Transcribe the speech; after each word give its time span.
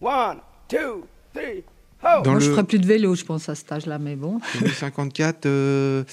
One, 0.00 0.38
two, 0.68 1.06
three, 1.34 1.64
Dans 2.02 2.30
Moi, 2.32 2.40
je 2.40 2.46
le- 2.48 2.52
ferais 2.52 2.64
plus 2.64 2.78
de 2.78 2.86
vélo, 2.86 3.14
je 3.14 3.24
pense, 3.24 3.48
à 3.48 3.54
cet 3.54 3.72
âge-là, 3.72 3.98
mais 3.98 4.14
bon. 4.16 4.40
2054, 4.60 5.46
euh, 5.46 6.04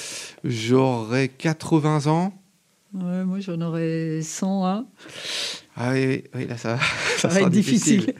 j'aurais 0.43 1.27
80 1.27 2.07
ans. 2.07 2.33
Ouais, 2.93 3.23
moi, 3.23 3.39
j'en 3.39 3.59
aurais 3.61 4.21
101. 4.21 4.85
Ah 5.75 5.89
oui, 5.91 6.23
oui, 6.33 6.47
là, 6.47 6.57
ça, 6.57 6.77
Ça 7.17 7.27
va 7.27 7.33
sera 7.35 7.47
être 7.47 7.49
difficile. 7.49 8.13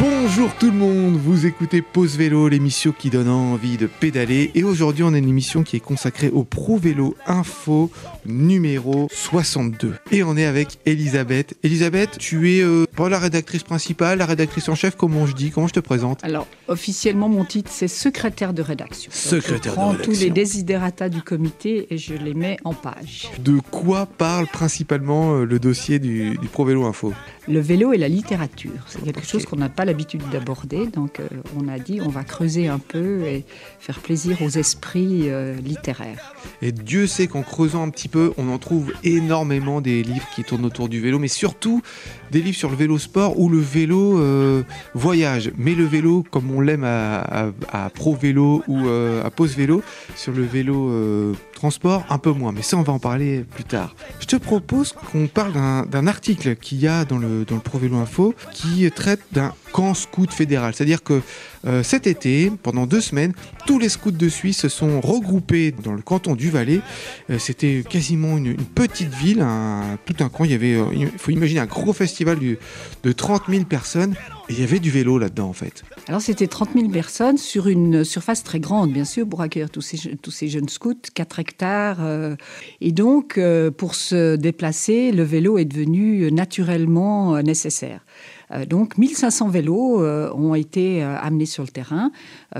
Bonjour 0.00 0.50
tout 0.58 0.70
le 0.70 0.76
monde, 0.76 1.18
vous 1.40 1.46
écoutez 1.46 1.80
Pause 1.80 2.18
Vélo, 2.18 2.48
l'émission 2.48 2.92
qui 2.92 3.08
donne 3.08 3.30
envie 3.30 3.78
de 3.78 3.86
pédaler. 3.86 4.50
Et 4.54 4.62
aujourd'hui, 4.62 5.04
on 5.04 5.14
a 5.14 5.16
une 5.16 5.26
émission 5.26 5.62
qui 5.62 5.76
est 5.76 5.80
consacrée 5.80 6.28
au 6.28 6.44
Pro 6.44 6.76
Vélo 6.76 7.16
Info 7.26 7.90
numéro 8.26 9.08
62. 9.10 9.94
Et 10.12 10.22
on 10.22 10.36
est 10.36 10.44
avec 10.44 10.78
Elisabeth. 10.84 11.56
Elisabeth, 11.62 12.18
tu 12.18 12.52
es 12.54 12.60
euh, 12.60 12.84
pas 12.94 13.08
la 13.08 13.18
rédactrice 13.18 13.62
principale, 13.62 14.18
la 14.18 14.26
rédactrice 14.26 14.68
en 14.68 14.74
chef, 14.74 14.96
comment 14.96 15.24
je 15.24 15.34
dis 15.34 15.50
Comment 15.50 15.66
je 15.66 15.72
te 15.72 15.80
présente 15.80 16.22
Alors, 16.24 16.46
officiellement, 16.68 17.30
mon 17.30 17.46
titre, 17.46 17.70
c'est 17.72 17.88
secrétaire 17.88 18.52
de 18.52 18.60
rédaction. 18.60 19.10
Donc, 19.10 19.16
Secrétaire 19.42 19.60
de 19.60 19.68
je 19.70 19.74
prends 19.82 19.94
tous 19.94 20.00
rédaction. 20.00 20.24
les 20.26 20.30
désidératas 20.30 21.08
du 21.08 21.22
comité 21.22 21.86
et 21.88 21.96
je 21.96 22.12
les 22.12 22.34
mets 22.34 22.58
en 22.64 22.74
page. 22.74 23.30
De 23.38 23.60
quoi 23.70 24.04
parle 24.04 24.46
principalement 24.46 25.36
euh, 25.36 25.46
le 25.46 25.58
dossier 25.58 26.00
du, 26.00 26.36
du 26.36 26.48
Pro 26.48 26.66
Vélo 26.66 26.84
Info? 26.84 27.14
Le 27.48 27.58
vélo 27.58 27.92
et 27.94 27.98
la 27.98 28.08
littérature, 28.08 28.70
c'est 28.86 29.02
quelque 29.02 29.26
chose 29.26 29.46
qu'on 29.46 29.56
n'a 29.56 29.70
pas 29.70 29.86
l'habitude 29.86 30.22
d'aborder. 30.30 30.86
Donc, 30.86 31.18
euh, 31.18 31.26
on 31.56 31.68
a 31.68 31.78
dit, 31.78 32.00
on 32.00 32.08
va 32.08 32.24
creuser 32.24 32.68
un 32.68 32.78
peu 32.78 33.22
et 33.22 33.44
faire 33.78 34.00
plaisir 34.00 34.42
aux 34.42 34.48
esprits 34.48 35.30
euh, 35.30 35.54
littéraires. 35.56 36.34
Et 36.62 36.72
Dieu 36.72 37.06
sait 37.06 37.26
qu'en 37.26 37.42
creusant 37.42 37.82
un 37.82 37.90
petit 37.90 38.08
peu, 38.08 38.32
on 38.36 38.48
en 38.48 38.58
trouve 38.58 38.92
énormément 39.04 39.80
des 39.80 40.02
livres 40.02 40.26
qui 40.34 40.44
tournent 40.44 40.64
autour 40.64 40.88
du 40.88 41.00
vélo, 41.00 41.18
mais 41.18 41.28
surtout 41.28 41.82
des 42.30 42.40
livres 42.42 42.56
sur 42.56 42.70
le 42.70 42.76
vélo 42.76 42.98
sport 42.98 43.38
ou 43.38 43.48
le 43.48 43.58
vélo 43.58 44.18
euh, 44.18 44.62
voyage. 44.94 45.52
Mais 45.56 45.74
le 45.74 45.84
vélo, 45.84 46.24
comme 46.30 46.50
on 46.50 46.60
l'aime 46.60 46.84
à, 46.84 47.52
Pro 47.94 48.14
Vélo 48.14 48.62
ou 48.68 48.86
euh, 48.86 49.24
à 49.24 49.30
Pause 49.30 49.56
Vélo, 49.56 49.82
sur 50.16 50.32
le 50.32 50.42
vélo 50.42 50.90
euh, 50.90 51.34
transport, 51.60 52.04
un 52.08 52.16
peu 52.16 52.32
moins. 52.32 52.52
Mais 52.52 52.62
ça, 52.62 52.78
on 52.78 52.82
va 52.82 52.94
en 52.94 52.98
parler 52.98 53.44
plus 53.44 53.64
tard. 53.64 53.94
Je 54.18 54.24
te 54.26 54.36
propose 54.36 54.92
qu'on 54.92 55.26
parle 55.26 55.52
d'un 55.90 56.06
article 56.06 56.56
qu'il 56.56 56.78
y 56.80 56.88
a 56.88 57.04
dans 57.04 57.18
le, 57.18 57.44
dans 57.44 57.60
Info 58.00 58.34
qui 58.52 58.90
traite 58.90 59.20
d'un 59.32 59.52
camp 59.72 59.92
scout 59.92 60.32
fédéral. 60.32 60.72
C'est-à-dire 60.74 61.02
que 61.02 61.20
euh, 61.66 61.82
cet 61.82 62.06
été, 62.06 62.50
pendant 62.62 62.86
deux 62.86 63.02
semaines, 63.02 63.34
tous 63.66 63.78
les 63.78 63.90
scouts 63.90 64.10
de 64.10 64.28
Suisse 64.30 64.58
se 64.60 64.68
sont 64.70 65.00
regroupés 65.02 65.70
dans 65.72 65.92
le 65.92 66.00
canton 66.00 66.34
du 66.34 66.48
Valais. 66.48 66.80
Euh, 67.28 67.38
C'était 67.38 67.84
quasiment 67.88 68.38
une, 68.38 68.56
petite 68.56 69.12
ville, 69.14 69.42
un- 69.42 69.98
tout 70.06 70.16
un 70.24 70.30
camp. 70.30 70.44
Il 70.44 70.52
y 70.52 70.54
avait, 70.54 70.74
euh, 70.76 70.86
il 70.94 71.08
faut 71.18 71.30
imaginer 71.30 71.60
un 71.60 71.66
gros 71.66 71.92
festival 71.92 72.38
de 72.40 73.12
30 73.12 73.42
000 73.50 73.64
personnes 73.64 74.14
et 74.48 74.54
il 74.54 74.60
y 74.60 74.64
avait 74.64 74.78
du 74.80 74.90
vélo 74.90 75.18
là-dedans 75.18 75.48
en 75.50 75.52
fait. 75.52 75.84
Alors, 76.10 76.20
c'était 76.22 76.48
30 76.48 76.70
000 76.74 76.88
personnes 76.88 77.38
sur 77.38 77.68
une 77.68 78.02
surface 78.02 78.42
très 78.42 78.58
grande, 78.58 78.92
bien 78.92 79.04
sûr, 79.04 79.28
pour 79.28 79.42
accueillir 79.42 79.70
tous 79.70 79.80
ces, 79.80 80.48
jeunes 80.48 80.68
scouts, 80.68 80.96
4 81.14 81.38
hectares. 81.38 81.98
euh, 82.00 82.34
et 82.80 82.90
donc, 82.90 83.38
euh, 83.38 83.70
pour 83.70 83.94
se 83.94 84.34
déplacer, 84.34 85.12
le 85.12 85.22
vélo 85.22 85.56
est 85.56 85.66
devenu 85.66 86.32
naturellement 86.32 87.36
euh, 87.36 87.42
nécessaire. 87.42 88.04
Euh, 88.50 88.66
donc, 88.66 88.98
1500 88.98 89.50
vélos 89.50 90.02
ont 90.02 90.56
été 90.56 91.00
amenés 91.00 91.46
sur 91.46 91.62
le 91.62 91.68
terrain, 91.68 92.10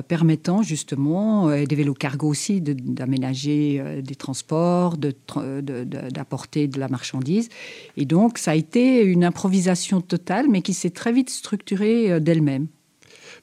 permettant 0.07 0.63
justement, 0.63 1.53
et 1.53 1.67
des 1.67 1.75
vélos 1.75 1.95
cargo 1.95 2.29
aussi, 2.29 2.61
d'aménager 2.61 3.83
des 4.01 4.15
transports, 4.15 4.97
tra- 4.97 5.61
de- 5.61 5.83
de- 5.83 6.09
d'apporter 6.09 6.69
de, 6.69 6.79
la 6.79 6.87
marchandise. 6.87 7.49
Et 7.97 8.05
donc, 8.05 8.39
ça 8.39 8.53
a 8.53 8.55
été 8.55 9.03
une 9.03 9.25
improvisation 9.25 10.01
totale, 10.01 10.47
mais 10.49 10.63
qui 10.63 10.73
s'est 10.73 10.91
très 10.91 11.11
vite 11.11 11.31
structurée 11.31 12.21
d'elle-même. 12.21 12.69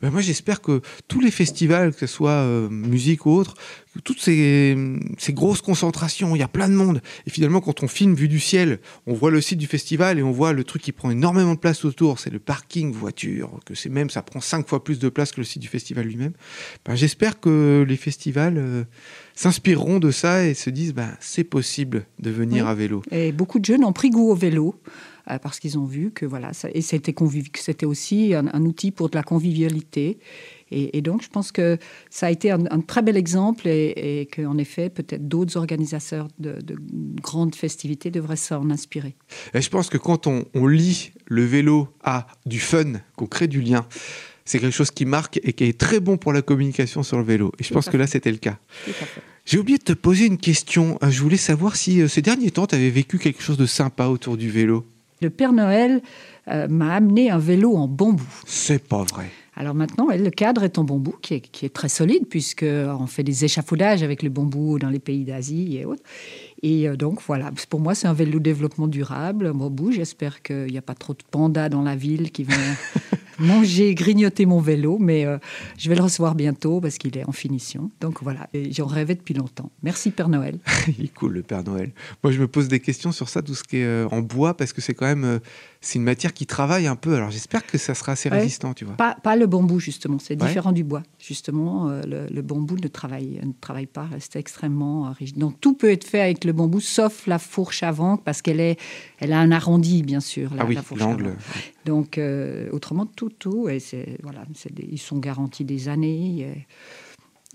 Ben 0.01 0.11
moi 0.11 0.21
j'espère 0.21 0.61
que 0.61 0.81
tous 1.07 1.19
les 1.19 1.31
festivals, 1.31 1.93
que 1.93 1.99
ce 1.99 2.07
soit 2.07 2.29
euh, 2.31 2.69
musique 2.69 3.25
ou 3.25 3.31
autre, 3.31 3.55
toutes 4.03 4.21
ces, 4.21 4.77
ces 5.17 5.33
grosses 5.33 5.61
concentrations, 5.61 6.35
il 6.35 6.39
y 6.39 6.43
a 6.43 6.47
plein 6.47 6.69
de 6.69 6.75
monde. 6.75 7.01
Et 7.25 7.29
finalement 7.31 7.61
quand 7.61 7.81
on 7.83 7.87
filme 7.87 8.13
vue 8.13 8.27
du 8.27 8.39
ciel, 8.39 8.79
on 9.07 9.13
voit 9.13 9.31
le 9.31 9.41
site 9.41 9.57
du 9.57 9.65
festival 9.67 10.19
et 10.19 10.23
on 10.23 10.31
voit 10.31 10.53
le 10.53 10.63
truc 10.63 10.81
qui 10.83 10.91
prend 10.91 11.09
énormément 11.09 11.55
de 11.55 11.59
place 11.59 11.83
autour, 11.85 12.19
c'est 12.19 12.29
le 12.29 12.39
parking 12.39 12.91
voiture, 12.91 13.59
que 13.65 13.73
c'est 13.73 13.89
même, 13.89 14.09
ça 14.11 14.21
prend 14.21 14.39
cinq 14.39 14.67
fois 14.67 14.83
plus 14.83 14.99
de 14.99 15.09
place 15.09 15.31
que 15.31 15.41
le 15.41 15.45
site 15.45 15.61
du 15.61 15.67
festival 15.67 16.05
lui-même. 16.05 16.33
Ben, 16.85 16.95
j'espère 16.95 17.39
que 17.39 17.83
les 17.87 17.97
festivals 17.97 18.57
euh, 18.57 18.83
s'inspireront 19.35 19.99
de 19.99 20.11
ça 20.11 20.45
et 20.45 20.53
se 20.53 20.69
disent, 20.69 20.93
ben, 20.93 21.15
c'est 21.19 21.43
possible 21.43 22.05
de 22.19 22.29
venir 22.29 22.65
Oui. 22.65 22.71
à 22.71 22.73
vélo. 22.75 23.01
Et 23.11 23.31
beaucoup 23.31 23.59
de 23.59 23.65
jeunes 23.65 23.83
ont 23.83 23.93
pris 23.93 24.09
goût 24.09 24.29
au 24.29 24.35
vélo 24.35 24.75
euh, 25.29 25.39
parce 25.39 25.59
qu'ils 25.59 25.77
ont 25.77 25.85
vu 25.85 26.11
que 26.11 26.25
voilà, 26.25 26.53
ça, 26.53 26.69
et 26.73 26.81
c'était 26.81 27.85
aussi 27.85 28.33
un, 28.33 28.47
un 28.53 28.63
outil 28.63 28.91
pour 28.91 29.09
de 29.09 29.15
la 29.15 29.23
convivialité. 29.23 30.19
Et, 30.69 30.97
et 30.97 31.01
donc, 31.01 31.21
je 31.23 31.29
pense 31.29 31.51
que 31.51 31.77
ça 32.09 32.27
a 32.27 32.31
été 32.31 32.51
un, 32.51 32.65
un 32.69 32.81
très 32.81 33.01
bel 33.01 33.15
exemple 33.15 33.67
et, 33.67 34.21
et 34.21 34.25
qu'en 34.25 34.57
effet, 34.57 34.89
peut-être 34.89 35.27
d'autres 35.27 35.55
organisateurs 35.57 36.27
de, 36.39 36.59
de 36.61 36.75
grandes 37.21 37.55
festivités 37.55 38.11
devraient 38.11 38.35
s'en 38.35 38.69
inspirer. 38.69 39.15
Et 39.53 39.61
je 39.61 39.69
pense 39.69 39.89
que 39.89 39.97
quand 39.97 40.27
on, 40.27 40.45
on 40.53 40.67
lit 40.67 41.11
le 41.25 41.45
vélo 41.45 41.87
à 42.03 42.27
du 42.45 42.59
fun, 42.59 42.93
qu'on 43.15 43.27
crée 43.27 43.47
du 43.47 43.61
lien, 43.61 43.87
c'est 44.43 44.59
quelque 44.59 44.73
chose 44.75 44.91
qui 44.91 45.05
marque 45.05 45.39
et 45.43 45.53
qui 45.53 45.65
est 45.65 45.77
très 45.77 45.99
bon 45.99 46.17
pour 46.17 46.33
la 46.33 46.41
communication 46.41 47.03
sur 47.03 47.17
le 47.17 47.23
vélo. 47.23 47.51
Et 47.59 47.63
je 47.63 47.69
Tout 47.69 47.73
pense 47.75 47.89
que 47.89 47.97
là, 47.97 48.07
c'était 48.07 48.31
le 48.31 48.37
cas. 48.37 48.57
J'ai 49.45 49.59
oublié 49.59 49.77
de 49.77 49.83
te 49.83 49.93
poser 49.93 50.25
une 50.25 50.37
question. 50.37 50.97
Euh, 51.03 51.09
Je 51.09 51.21
voulais 51.21 51.37
savoir 51.37 51.77
si 51.77 52.01
euh, 52.01 52.09
ces 52.09 52.21
derniers 52.21 52.51
temps, 52.51 52.67
tu 52.67 52.75
avais 52.75 52.89
vécu 52.89 53.17
quelque 53.17 53.41
chose 53.41 53.57
de 53.57 53.65
sympa 53.65 54.07
autour 54.07 54.35
du 54.35 54.49
vélo. 54.49 54.85
Le 55.21 55.29
Père 55.29 55.53
Noël 55.53 56.01
euh, 56.47 56.67
m'a 56.67 56.95
amené 56.95 57.29
un 57.29 57.37
vélo 57.37 57.75
en 57.75 57.87
bambou. 57.87 58.27
C'est 58.45 58.87
pas 58.87 59.03
vrai. 59.03 59.29
Alors 59.55 59.73
maintenant, 59.73 60.07
le 60.15 60.29
cadre 60.29 60.63
est 60.63 60.77
en 60.77 60.83
bambou, 60.83 61.15
qui 61.19 61.33
est, 61.33 61.39
qui 61.39 61.65
est 61.65 61.73
très 61.73 61.89
solide, 61.89 62.27
puisqu'on 62.29 63.07
fait 63.07 63.23
des 63.23 63.43
échafaudages 63.43 64.03
avec 64.03 64.21
le 64.21 64.29
bambou 64.29 64.77
dans 64.77 64.89
les 64.89 64.99
pays 64.99 65.25
d'Asie 65.25 65.77
et 65.77 65.85
autres. 65.85 66.03
Et 66.61 66.87
euh, 66.87 66.95
donc 66.95 67.21
voilà, 67.25 67.51
pour 67.69 67.79
moi, 67.79 67.95
c'est 67.95 68.07
un 68.07 68.13
vélo 68.13 68.39
développement 68.39 68.87
durable, 68.87 69.51
bambou. 69.53 69.91
J'espère 69.91 70.43
qu'il 70.43 70.67
n'y 70.67 70.77
a 70.77 70.83
pas 70.83 70.93
trop 70.93 71.13
de 71.13 71.23
pandas 71.31 71.69
dans 71.69 71.81
la 71.81 71.95
ville 71.95 72.31
qui 72.31 72.43
vont 72.43 72.53
manger, 73.39 73.93
grignoter 73.95 74.45
mon 74.45 74.59
vélo, 74.59 74.97
mais 74.99 75.25
euh, 75.25 75.37
je 75.77 75.89
vais 75.89 75.95
le 75.95 76.01
recevoir 76.03 76.35
bientôt 76.35 76.81
parce 76.81 76.97
qu'il 76.97 77.17
est 77.17 77.27
en 77.27 77.31
finition. 77.31 77.91
Donc 78.01 78.21
voilà, 78.23 78.49
j'en 78.71 78.85
rêvais 78.85 79.15
depuis 79.15 79.33
longtemps. 79.33 79.71
Merci 79.83 80.11
Père 80.11 80.29
Noël. 80.29 80.59
Il 80.97 81.05
est 81.05 81.13
cool, 81.13 81.33
le 81.33 81.43
Père 81.43 81.63
Noël. 81.63 81.91
Moi, 82.23 82.31
je 82.33 82.39
me 82.39 82.47
pose 82.47 82.67
des 82.67 82.79
questions 82.79 83.11
sur 83.11 83.29
ça, 83.29 83.41
tout 83.41 83.55
ce 83.55 83.63
qui 83.63 83.77
est 83.77 83.85
euh, 83.85 84.07
en 84.11 84.21
bois, 84.21 84.55
parce 84.55 84.73
que 84.73 84.81
c'est 84.81 84.93
quand 84.93 85.05
même 85.05 85.23
euh, 85.25 85.39
c'est 85.81 85.99
une 85.99 86.03
matière 86.05 86.33
qui 86.33 86.45
travaille 86.45 86.87
un 86.87 86.95
peu. 86.95 87.15
Alors, 87.15 87.31
j'espère 87.31 87.65
que 87.65 87.77
ça 87.77 87.93
sera 87.93 88.13
assez 88.13 88.29
Ouais. 88.29 88.39
résistant, 88.39 88.73
tu 88.73 88.83
vois. 88.83 88.95
Pas, 88.95 89.15
pas 89.21 89.35
le 89.35 89.45
bambou, 89.47 89.79
justement, 89.79 90.17
c'est 90.19 90.41
Ouais. 90.41 90.47
différent 90.47 90.71
du 90.71 90.83
bois. 90.83 91.03
Justement, 91.19 91.89
le, 92.05 92.27
le 92.29 92.41
bambou 92.41 92.75
ne 92.77 92.87
travaille, 92.87 93.39
ne 93.43 93.51
travaille 93.61 93.85
pas, 93.85 94.03
reste 94.05 94.35
extrêmement 94.35 95.11
rigide. 95.17 95.37
Donc 95.37 95.59
tout 95.61 95.73
peut 95.73 95.89
être 95.91 96.03
fait 96.03 96.19
avec 96.21 96.43
le 96.45 96.51
bambou, 96.53 96.79
sauf 96.79 97.27
la 97.27 97.39
fourche 97.39 97.83
avant, 97.83 98.17
parce 98.17 98.41
qu'elle 98.41 98.59
est, 98.59 98.77
elle 99.19 99.31
a 99.33 99.39
un 99.39 99.51
arrondi, 99.51 100.03
bien 100.03 100.19
sûr, 100.19 100.53
la, 100.55 100.63
ah 100.63 100.65
oui, 100.67 100.77
l'angle. 100.97 101.35
Donc 101.87 102.17
euh, 102.17 102.67
autrement, 102.71 103.05
tout, 103.05 103.29
tout, 103.29 103.69
et 103.69 103.79
voilà, 104.21 104.43
des- 104.71 104.87
ils 104.91 104.97
sont 104.99 105.17
garantis 105.17 105.63
des 105.65 105.87
années. 105.87 106.41
Et, 106.41 106.67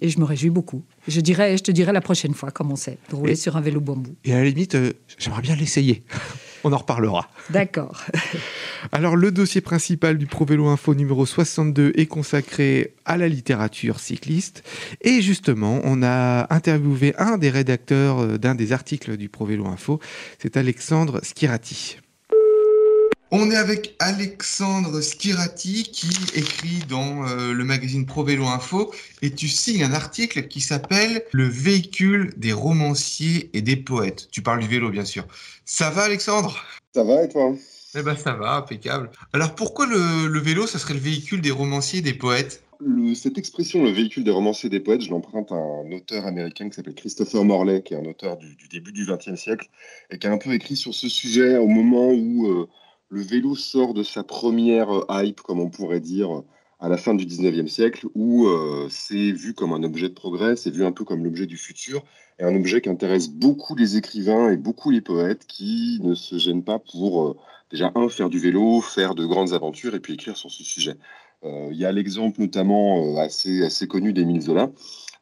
et 0.06 0.08
je 0.08 0.18
me 0.18 0.24
réjouis 0.24 0.48
beaucoup. 0.50 0.82
Je, 1.06 1.20
dirais, 1.20 1.56
je 1.58 1.62
te 1.62 1.70
dirai 1.70 1.92
la 1.92 2.00
prochaine 2.00 2.32
fois 2.34 2.50
comment 2.50 2.74
c'est, 2.76 2.96
de 3.10 3.14
rouler 3.14 3.32
Et- 3.34 3.36
sur 3.36 3.56
un 3.56 3.60
vélo 3.60 3.80
bambou. 3.80 4.16
Et 4.24 4.32
à 4.32 4.38
la 4.38 4.44
limite, 4.44 4.74
euh, 4.74 4.92
j'aimerais 5.18 5.42
bien 5.42 5.54
l'essayer. 5.54 6.02
On 6.64 6.72
en 6.72 6.78
reparlera. 6.78 7.28
D'accord. 7.50 8.04
Alors, 8.92 9.16
le 9.16 9.32
dossier 9.32 9.60
principal 9.60 10.16
du 10.16 10.26
Pro 10.26 10.44
Vélo 10.44 10.68
Info 10.68 10.94
numéro 10.94 11.26
62 11.26 11.92
est 11.96 12.06
consacré 12.06 12.94
à 13.04 13.16
la 13.16 13.26
littérature 13.28 13.98
cycliste. 13.98 14.62
Et 15.00 15.22
justement, 15.22 15.80
on 15.82 16.02
a 16.04 16.46
interviewé 16.54 17.14
un 17.18 17.36
des 17.36 17.50
rédacteurs 17.50 18.20
euh, 18.20 18.38
d'un 18.38 18.54
des 18.54 18.72
articles 18.72 19.16
du 19.16 19.28
Pro 19.28 19.44
Vélo 19.44 19.66
Info. 19.66 19.98
C'est 20.38 20.56
Alexandre 20.56 21.20
Skirati. 21.24 21.96
On 23.34 23.50
est 23.50 23.56
avec 23.56 23.94
Alexandre 23.98 25.00
Skirati 25.00 25.84
qui 25.84 26.10
écrit 26.34 26.80
dans 26.86 27.26
euh, 27.26 27.54
le 27.54 27.64
magazine 27.64 28.04
Pro 28.04 28.24
Vélo 28.24 28.44
Info 28.44 28.92
et 29.22 29.30
tu 29.30 29.48
signes 29.48 29.84
un 29.84 29.94
article 29.94 30.48
qui 30.48 30.60
s'appelle 30.60 31.24
Le 31.32 31.48
véhicule 31.48 32.34
des 32.36 32.52
romanciers 32.52 33.48
et 33.54 33.62
des 33.62 33.76
poètes. 33.76 34.28
Tu 34.30 34.42
parles 34.42 34.60
du 34.60 34.68
vélo, 34.68 34.90
bien 34.90 35.06
sûr. 35.06 35.24
Ça 35.64 35.88
va, 35.88 36.02
Alexandre? 36.02 36.62
Ça 36.94 37.04
va 37.04 37.24
et 37.24 37.28
toi? 37.30 37.54
Eh 37.94 38.02
ben 38.02 38.14
ça 38.16 38.34
va, 38.34 38.56
impeccable. 38.56 39.10
Alors 39.32 39.54
pourquoi 39.54 39.86
le, 39.86 40.26
le 40.28 40.38
vélo, 40.38 40.66
ça 40.66 40.78
serait 40.78 40.92
le 40.92 41.00
véhicule 41.00 41.40
des 41.40 41.50
romanciers 41.50 42.00
et 42.00 42.02
des 42.02 42.12
poètes? 42.12 42.62
Le- 42.80 43.14
Cette 43.14 43.38
expression, 43.38 43.82
le 43.82 43.92
véhicule 43.92 44.24
des 44.24 44.30
romanciers 44.30 44.66
et 44.66 44.70
des 44.70 44.80
poètes, 44.80 45.00
je 45.00 45.08
l'emprunte 45.08 45.52
à 45.52 45.54
un 45.54 45.90
auteur 45.92 46.26
américain 46.26 46.68
qui 46.68 46.74
s'appelle 46.74 46.94
Christopher 46.94 47.44
Morley, 47.44 47.82
qui 47.82 47.94
est 47.94 47.96
un 47.96 48.04
auteur 48.04 48.36
du, 48.36 48.56
du 48.56 48.68
début 48.68 48.92
du 48.92 49.06
XXe 49.06 49.40
siècle, 49.40 49.68
et 50.10 50.18
qui 50.18 50.26
a 50.26 50.32
un 50.32 50.36
peu 50.38 50.52
écrit 50.52 50.76
sur 50.76 50.92
ce 50.92 51.08
sujet 51.08 51.56
au 51.56 51.66
moment 51.68 52.10
où 52.10 52.46
euh, 52.48 52.68
le 53.12 53.20
vélo 53.20 53.54
sort 53.54 53.94
de 53.94 54.02
sa 54.02 54.24
première 54.24 54.90
euh, 54.90 55.04
hype, 55.10 55.40
comme 55.42 55.60
on 55.60 55.70
pourrait 55.70 56.00
dire, 56.00 56.42
à 56.80 56.88
la 56.88 56.96
fin 56.96 57.14
du 57.14 57.26
19e 57.26 57.68
siècle 57.68 58.08
où 58.16 58.48
c'est 58.90 59.30
vu 59.30 59.54
comme 59.54 59.72
un 59.72 59.84
objet 59.84 60.08
de 60.08 60.14
progrès, 60.14 60.56
c'est 60.56 60.72
vu 60.72 60.84
un 60.84 60.90
peu 60.90 61.04
comme 61.04 61.22
l'objet 61.22 61.46
du 61.46 61.56
futur, 61.56 62.02
et 62.40 62.42
un 62.42 62.56
objet 62.56 62.80
qui 62.80 62.88
intéresse 62.88 63.28
beaucoup 63.30 63.76
les 63.76 63.96
écrivains 63.96 64.50
et 64.50 64.56
beaucoup 64.56 64.90
les 64.90 65.00
poètes 65.00 65.46
qui 65.46 66.00
ne 66.02 66.16
se 66.16 66.38
gênent 66.38 66.64
pas 66.64 66.80
pour, 66.80 67.36
déjà, 67.70 67.92
un, 67.94 68.08
faire 68.08 68.28
du 68.28 68.40
vélo, 68.40 68.80
faire 68.80 69.14
de 69.14 69.24
grandes 69.24 69.52
aventures 69.52 69.94
et 69.94 70.00
puis 70.00 70.14
écrire 70.14 70.36
sur 70.36 70.50
ce 70.50 70.64
sujet. 70.64 70.96
Il 71.44 71.76
y 71.76 71.84
a 71.84 71.92
l'exemple 71.92 72.40
notamment 72.40 73.16
assez, 73.18 73.62
assez 73.62 73.86
connu 73.86 74.12
d'Émile 74.12 74.40
Zola, 74.40 74.68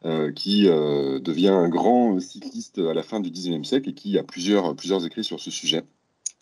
euh, 0.03 0.31
qui 0.31 0.67
euh, 0.67 1.19
devient 1.19 1.49
un 1.49 1.69
grand 1.69 2.19
cycliste 2.19 2.79
à 2.79 2.95
la 2.95 3.03
fin 3.03 3.19
du 3.19 3.29
XIXe 3.29 3.67
siècle 3.67 3.87
et 3.91 3.93
qui 3.93 4.17
a 4.17 4.23
plusieurs, 4.23 4.75
plusieurs 4.75 5.05
écrits 5.05 5.23
sur 5.23 5.39
ce 5.39 5.51
sujet. 5.51 5.83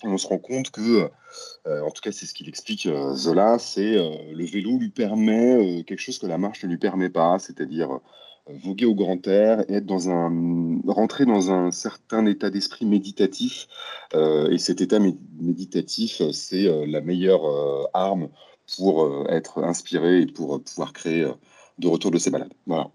On 0.04 0.18
se 0.18 0.28
rend 0.28 0.38
compte 0.38 0.72
que, 0.72 1.10
euh, 1.68 1.81
en 1.81 1.92
tout 1.92 2.01
cas 2.01 2.12
c'est 2.12 2.25
ce 2.25 2.34
qu'il 2.34 2.50
explique 2.50 2.88
Zola, 3.13 3.60
c'est 3.60 3.94
le 3.94 4.46
vélo 4.46 4.78
lui 4.78 4.90
permet 4.90 5.84
quelque 5.86 6.00
chose 6.00 6.19
que 6.19 6.28
la 6.28 6.38
marche 6.38 6.63
ne 6.63 6.69
lui 6.69 6.78
permet 6.78 7.10
pas, 7.10 7.40
c'est-à-dire 7.40 8.00
voguer 8.48 8.86
au 8.86 8.96
grand 8.96 9.28
air, 9.28 9.63
être 9.69 9.86
dans 9.86 10.10
un, 10.10 10.81
rentrer 10.88 11.25
dans 11.25 11.51
un 11.51 11.72
certain 11.72 12.25
état 12.25 12.50
d'esprit 12.50 12.86
méditatif. 12.86 13.68
et 14.13 14.57
cet 14.57 14.81
état 14.81 15.00
méditatif, 15.40 16.22
c'est 16.31 16.68
la 16.88 17.01
meilleure 17.01 17.44
arme 17.94 18.30
pour 18.78 19.28
être 19.30 19.63
inspiré 19.63 20.22
et 20.22 20.25
pour 20.25 20.63
pouvoir 20.63 20.94
créer 20.94 21.28
de 21.78 21.88
retour 21.88 22.12
de 22.12 22.18
ses 22.18 22.31
balades. 22.31 22.54
Voilà. 22.66 22.90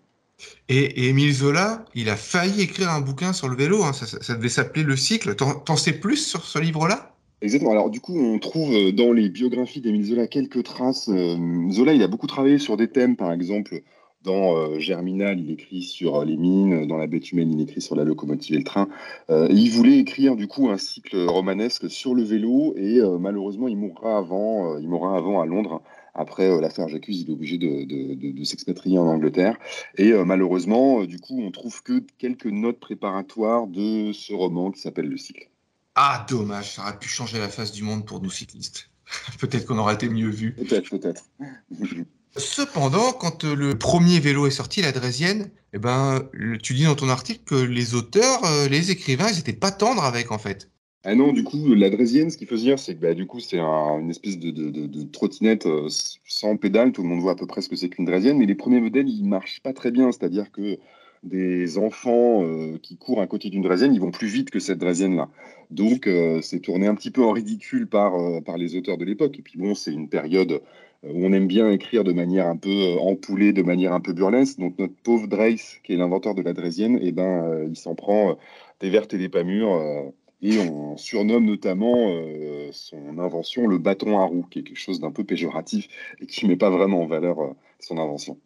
Et, 0.69 1.09
Émile 1.09 1.33
Zola, 1.33 1.85
il 1.95 2.09
a 2.09 2.17
failli 2.17 2.63
écrire 2.63 2.91
un 2.91 3.01
bouquin 3.01 3.33
sur 3.33 3.49
le 3.49 3.57
vélo. 3.57 3.83
Hein. 3.85 3.93
Ça, 3.93 4.35
devait 4.35 4.49
s'appeler 4.49 4.83
Le 4.83 4.97
Cycle. 4.97 5.35
T'en 5.37 5.77
sais 5.77 5.93
plus 5.93 6.17
sur 6.17 6.45
ce 6.45 6.59
livre-là? 6.59 7.15
Exactement. 7.45 7.73
Alors 7.73 7.91
du 7.91 8.01
coup, 8.01 8.19
on 8.19 8.39
trouve 8.39 8.73
euh, 8.73 8.91
dans 8.91 9.13
les 9.13 9.29
biographies 9.29 9.83
d'Émile 9.83 10.05
Zola 10.05 10.27
quelques 10.27 10.63
traces. 10.63 11.11
Euh, 11.11 11.37
Zola, 11.71 11.93
il 11.93 12.03
a 12.03 12.09
beaucoup 12.09 12.27
travaillé 12.27 12.59
sur 12.59 12.79
des 12.79 12.89
thèmes, 12.89 13.17
par 13.17 13.33
exemple, 13.33 13.83
dans 14.23 14.57
euh, 14.57 14.79
Germinal, 14.79 15.39
il 15.39 15.51
écrit 15.51 15.83
sur 15.83 16.25
les 16.25 16.39
mines, 16.39 16.87
dans 16.87 16.97
La 16.97 17.07
bête 17.07 17.31
humaine, 17.33 17.53
il 17.53 17.61
écrit 17.61 17.83
sur 17.83 17.97
la 17.97 18.05
locomotive 18.05 18.55
et 18.55 18.59
le 18.59 18.65
train. 18.65 18.89
il 19.29 19.71
voulait 19.73 19.99
écrire 19.99 20.37
du 20.37 20.47
coup 20.47 20.71
un 20.71 20.79
cycle 20.79 21.27
romanesque 21.27 21.91
sur 21.91 22.15
le 22.15 22.23
vélo 22.23 22.73
et 22.79 23.01
malheureusement, 23.21 23.69
il 23.69 23.77
mourra 23.77 24.17
avant, 24.17 24.79
il 24.79 24.89
mourra 24.89 25.15
avant 25.15 25.43
à 25.43 25.47
Londres 25.47 25.83
après 26.15 26.49
euh, 26.49 26.61
l'affaire 26.61 26.89
J'accuse, 26.89 27.23
il 27.23 27.31
est 27.31 27.33
obligé 27.33 27.59
de, 27.59 28.45
s'expatrier 28.45 28.99
en 28.99 29.07
Angleterre. 29.07 29.57
Et 29.97 30.13
euh, 30.13 30.25
malheureusement, 30.25 31.03
euh, 31.03 31.07
du 31.07 31.19
coup, 31.19 31.41
on 31.43 31.51
trouve 31.51 31.83
que 31.83 32.05
quelques 32.19 32.47
notes 32.47 32.81
préparatoires 32.81 33.67
de 33.67 34.13
ce 34.13 34.33
roman 34.33 34.71
qui 34.71 34.81
s'appelle 34.81 35.09
Le 35.09 35.17
cycle. 35.17 35.51
Ah, 35.97 36.27
dommage, 36.29 36.75
ça 36.75 36.83
aurait 36.83 36.99
pu 36.99 37.09
changer 37.09 37.39
la 37.39 37.49
face 37.49 37.73
du 37.73 37.83
monde 37.83 38.07
pour 38.07 38.21
nous 38.21 38.31
cyclistes. 38.31 38.91
peut-être 39.41 39.67
qu'on 39.67 39.79
aurait 39.79 39.95
été 39.95 40.09
mieux 40.09 40.31
vus. 40.31 40.55
Peut-être, 40.55 40.91
peut-être. 40.91 41.25
Cependant, 42.37 43.13
quand 43.13 43.45
le 43.45 43.79
premier 43.79 44.19
vélo 44.19 44.49
est 44.49 44.51
sorti, 44.51 44.83
la 44.83 44.91
Drésienne, 44.91 45.53
eh 45.73 45.79
ben, 45.79 46.29
tu 46.65 46.75
dis 46.75 46.83
dans 46.83 46.97
ton 46.97 47.09
article 47.09 47.45
que 47.45 47.55
les 47.55 47.95
auteurs, 47.95 48.41
les 48.69 48.91
écrivains, 48.91 49.29
ils 49.29 49.37
n'étaient 49.37 49.53
pas 49.53 49.71
tendres 49.71 50.03
avec, 50.03 50.33
en 50.33 50.39
fait. 50.39 50.69
Ah 51.07 51.15
non, 51.15 51.35
du 51.35 51.45
coup, 51.45 51.75
la 51.75 51.91
Drésienne, 51.91 52.31
ce 52.31 52.39
qu'il 52.39 52.47
faut 52.47 52.57
dire, 52.57 52.79
c'est 52.79 52.95
que 52.95 53.01
bah, 53.01 53.13
du 53.13 53.27
coup, 53.27 53.39
c'est 53.39 53.59
une 53.59 54.09
espèce 54.09 54.39
de, 54.39 55.03
trottinette 55.13 55.67
euh, 55.67 55.89
sans 56.25 56.57
pédale. 56.57 56.93
Tout 56.93 57.03
le 57.03 57.09
monde 57.09 57.21
voit 57.21 57.33
à 57.33 57.35
peu 57.35 57.47
près 57.47 57.61
ce 57.61 57.69
que 57.69 57.77
c'est 57.77 57.91
qu'une 57.91 58.07
Drésienne, 58.07 58.39
mais 58.39 58.47
les 58.47 58.55
premiers 58.55 58.81
modèles, 58.81 59.09
ils 59.11 59.25
marchent 59.25 59.61
pas 59.61 59.75
très 59.75 59.91
bien. 59.91 60.11
C'est-à-dire 60.13 60.51
que 60.51 60.79
des 61.23 61.77
enfants 61.77 62.43
euh, 62.43 62.79
qui 62.83 62.97
courent 62.97 63.21
à 63.21 63.27
côté 63.27 63.51
d'une 63.51 63.61
Drésienne, 63.61 63.95
ils 63.95 64.01
vont 64.01 64.11
plus 64.11 64.29
vite 64.29 64.51
que 64.51 64.59
cette 64.59 64.79
Drésienne-là. 64.79 65.29
Donc, 65.71 66.07
euh, 66.07 66.41
c'est 66.41 66.61
tourné 66.61 66.87
un 66.87 66.95
petit 66.95 67.11
peu 67.11 67.23
en 67.23 67.33
ridicule 67.33 67.87
par, 67.87 68.15
par 68.43 68.57
les 68.57 68.75
auteurs 68.75 68.97
de 68.97 69.05
l'époque. 69.05 69.39
Et 69.39 69.43
puis 69.43 69.59
bon, 69.59 69.75
c'est 69.75 69.93
une 69.93 70.09
période 70.09 70.63
où 71.03 71.27
on 71.27 71.35
aime 71.35 71.47
bien 71.47 71.71
écrire 71.71 72.03
de 72.05 72.13
manière 72.15 72.47
un 72.47 72.57
peu 72.57 72.97
empoulée, 72.99 73.53
de 73.53 73.63
manière 73.63 73.93
un 73.93 74.01
peu 74.01 74.15
burlesque. 74.15 74.59
Donc, 74.59 74.79
notre 74.79 74.95
pauvre 75.03 75.27
Dreis, 75.27 75.61
qui 75.85 75.93
est 75.93 75.97
l'inventeur 75.97 76.35
de 76.35 76.41
la 76.41 76.55
Drésienne, 76.55 76.99
eh 77.03 77.13
ben, 77.13 77.67
il 77.69 77.77
s'en 77.77 77.95
prend 77.95 78.39
des 78.81 78.89
vertes 78.89 79.13
et 79.13 79.19
des 79.19 79.29
pas 79.29 79.45
mûres 79.45 80.13
et 80.45 80.59
on 80.59 80.97
surnomme 80.99 81.47
notamment 81.47 82.11
euh, 82.11 82.69
son 82.71 83.19
invention 83.19 83.67
le 83.67 83.79
bâton 83.79 84.19
à 84.19 84.25
roue, 84.25 84.45
qui 84.51 84.59
est 84.59 84.63
quelque 84.63 84.79
chose 84.79 85.01
d'un 85.01 85.11
peu 85.11 85.25
péjoratif 85.25 85.89
et 86.21 86.27
qui 86.27 86.45
ne 86.45 86.51
met 86.51 86.57
pas 86.57 86.69
vraiment 86.69 87.03
en 87.03 87.07
valeur 87.07 87.41
euh, 87.41 87.55
son 87.81 87.97
invention. 87.97 88.39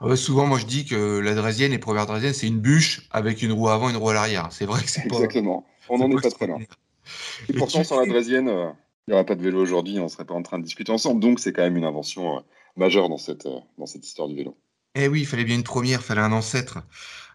Ah 0.00 0.14
souvent, 0.14 0.46
moi, 0.46 0.58
je 0.58 0.66
dis 0.66 0.84
que 0.84 1.18
la 1.18 1.34
drésienne, 1.34 1.72
les 1.72 1.78
premières 1.78 2.06
drésiennes, 2.06 2.32
c'est 2.32 2.46
une 2.46 2.60
bûche 2.60 3.08
avec 3.10 3.42
une 3.42 3.50
roue 3.50 3.68
avant 3.68 3.88
et 3.88 3.90
une 3.90 3.98
roue 3.98 4.10
à 4.10 4.14
l'arrière. 4.14 4.46
C'est 4.52 4.64
vrai 4.64 4.80
que 4.80 4.88
c'est 4.88 5.08
pas. 5.08 5.16
Exactement. 5.16 5.66
On 5.88 5.98
n'en 5.98 6.16
est 6.16 6.22
pas 6.22 6.30
très 6.30 6.46
loin. 6.46 6.60
Et 7.48 7.52
pourtant, 7.54 7.82
sans 7.82 7.98
la 7.98 8.06
drésienne, 8.06 8.48
euh, 8.48 8.70
il 9.08 9.10
n'y 9.10 9.14
aurait 9.14 9.26
pas 9.26 9.34
de 9.34 9.42
vélo 9.42 9.60
aujourd'hui, 9.60 9.98
on 9.98 10.04
ne 10.04 10.08
serait 10.08 10.24
pas 10.24 10.34
en 10.34 10.42
train 10.42 10.60
de 10.60 10.62
discuter 10.62 10.92
ensemble. 10.92 11.20
Donc, 11.20 11.40
c'est 11.40 11.52
quand 11.52 11.62
même 11.62 11.76
une 11.76 11.84
invention 11.84 12.44
majeure 12.76 13.08
dans 13.08 13.18
cette, 13.18 13.48
dans 13.76 13.86
cette 13.86 14.06
histoire 14.06 14.28
du 14.28 14.36
vélo. 14.36 14.56
Eh 14.96 15.06
oui, 15.06 15.20
il 15.20 15.26
fallait 15.26 15.44
bien 15.44 15.54
une 15.54 15.62
première, 15.62 16.00
il 16.00 16.04
fallait 16.04 16.20
un 16.20 16.32
ancêtre. 16.32 16.82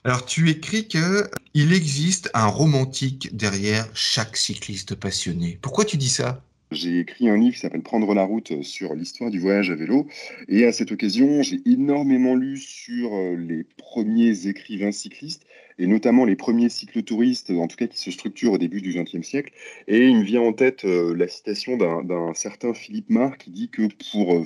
Alors, 0.03 0.25
tu 0.25 0.49
écris 0.49 0.87
que 0.89 1.29
il 1.53 1.73
existe 1.73 2.29
un 2.33 2.47
romantique 2.47 3.35
derrière 3.35 3.87
chaque 3.93 4.35
cycliste 4.35 4.95
passionné. 4.95 5.57
Pourquoi 5.61 5.85
tu 5.85 5.95
dis 5.95 6.09
ça? 6.09 6.43
J'ai 6.71 6.99
écrit 6.99 7.29
un 7.29 7.37
livre 7.37 7.53
qui 7.53 7.61
s'appelle 7.61 7.81
Prendre 7.81 8.13
la 8.13 8.25
route 8.25 8.61
sur 8.61 8.93
l'histoire 8.93 9.31
du 9.31 9.39
voyage 9.39 9.71
à 9.71 9.75
vélo. 9.75 10.07
Et 10.49 10.65
à 10.65 10.73
cette 10.73 10.91
occasion, 10.91 11.43
j'ai 11.43 11.61
énormément 11.65 12.35
lu 12.35 12.57
sur 12.57 13.15
euh, 13.15 13.35
les 13.35 13.63
premiers 13.77 14.47
écrivains 14.47 14.91
cyclistes, 14.91 15.45
et 15.79 15.87
notamment 15.87 16.25
les 16.25 16.35
premiers 16.35 16.69
cyclotouristes, 16.69 17.51
en 17.51 17.67
tout 17.67 17.77
cas 17.77 17.87
qui 17.87 17.99
se 17.99 18.11
structurent 18.11 18.53
au 18.53 18.57
début 18.57 18.81
du 18.81 18.93
XXe 18.93 19.25
siècle. 19.25 19.53
Et 19.87 20.07
il 20.07 20.17
me 20.17 20.23
vient 20.23 20.41
en 20.41 20.51
tête 20.51 20.83
euh, 20.83 21.15
la 21.15 21.29
citation 21.29 21.77
d'un 21.77 22.33
certain 22.33 22.73
Philippe 22.73 23.09
Marc 23.09 23.43
qui 23.43 23.51
dit 23.51 23.69
que 23.69 23.87
pour 24.11 24.35
euh, 24.35 24.43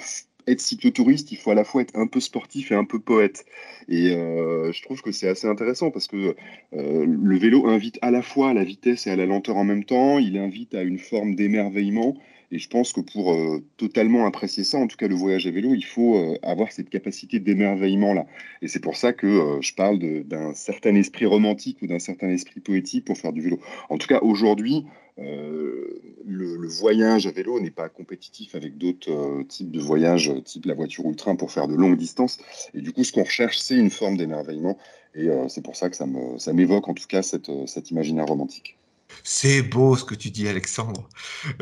être 0.47 0.61
cyclotouriste, 0.61 1.31
il 1.31 1.37
faut 1.37 1.51
à 1.51 1.55
la 1.55 1.63
fois 1.63 1.81
être 1.81 1.95
un 1.95 2.07
peu 2.07 2.19
sportif 2.19 2.71
et 2.71 2.75
un 2.75 2.85
peu 2.85 2.99
poète. 2.99 3.45
Et 3.87 4.11
euh, 4.11 4.71
je 4.71 4.81
trouve 4.81 5.01
que 5.01 5.11
c'est 5.11 5.27
assez 5.27 5.47
intéressant 5.47 5.91
parce 5.91 6.07
que 6.07 6.35
euh, 6.73 7.05
le 7.05 7.37
vélo 7.37 7.67
invite 7.67 7.99
à 8.01 8.11
la 8.11 8.21
fois 8.21 8.49
à 8.49 8.53
la 8.53 8.63
vitesse 8.63 9.07
et 9.07 9.11
à 9.11 9.15
la 9.15 9.25
lenteur 9.25 9.57
en 9.57 9.63
même 9.63 9.83
temps. 9.83 10.19
Il 10.19 10.37
invite 10.37 10.75
à 10.75 10.81
une 10.83 10.99
forme 10.99 11.35
d'émerveillement. 11.35 12.15
Et 12.51 12.59
je 12.59 12.67
pense 12.67 12.93
que 12.93 13.01
pour 13.01 13.33
euh, 13.33 13.63
totalement 13.77 14.25
apprécier 14.25 14.63
ça, 14.63 14.77
en 14.77 14.87
tout 14.87 14.97
cas 14.97 15.07
le 15.07 15.15
voyage 15.15 15.45
à 15.47 15.51
vélo, 15.51 15.73
il 15.73 15.85
faut 15.85 16.37
avoir 16.43 16.71
cette 16.71 16.89
capacité 16.89 17.39
d'émerveillement-là. 17.39 18.25
Et 18.61 18.67
c'est 18.67 18.79
pour 18.79 18.97
ça 18.97 19.13
que 19.13 19.59
je 19.61 19.73
parle 19.73 19.99
d'un 19.99 20.53
certain 20.53 20.95
esprit 20.95 21.25
romantique 21.25 21.81
ou 21.81 21.87
d'un 21.87 21.99
certain 21.99 22.29
esprit 22.29 22.59
poétique 22.59 23.05
pour 23.05 23.17
faire 23.17 23.33
du 23.33 23.41
vélo. 23.41 23.59
En 23.89 23.97
tout 23.97 24.07
cas, 24.07 24.19
aujourd'hui, 24.21 24.85
euh, 25.19 26.01
le, 26.25 26.67
voyage 26.67 27.27
à 27.27 27.31
vélo 27.31 27.59
n'est 27.59 27.71
pas 27.71 27.89
compétitif 27.89 28.55
avec 28.55 28.77
d'autres 28.77 29.11
euh, 29.11 29.43
types 29.43 29.71
de 29.71 29.79
voyages, 29.79 30.31
type 30.45 30.65
la 30.65 30.75
voiture 30.75 31.05
ou 31.05 31.09
le 31.09 31.15
train, 31.15 31.35
pour 31.35 31.51
faire 31.51 31.67
de 31.67 31.75
longues 31.75 31.97
distances. 31.97 32.37
Et 32.73 32.81
du 32.81 32.93
coup, 32.93 33.03
ce 33.03 33.11
qu'on 33.11 33.23
recherche, 33.23 33.57
c'est 33.57 33.75
une 33.75 33.89
forme 33.89 34.17
d'émerveillement. 34.17 34.77
Et 35.15 35.29
euh, 35.29 35.47
c'est 35.47 35.63
pour 35.63 35.75
ça 35.75 35.89
que 35.89 35.95
ça, 35.95 36.05
me, 36.05 36.37
ça 36.37 36.53
m'évoque 36.53 36.87
en 36.87 36.93
tout 36.93 37.07
cas 37.07 37.21
cette, 37.21 37.51
cet 37.65 37.91
imaginaire 37.91 38.27
romantique. 38.27 38.78
C'est 39.23 39.61
beau 39.61 39.95
ce 39.95 40.03
que 40.03 40.15
tu 40.15 40.31
dis, 40.31 40.47
Alexandre. 40.47 41.07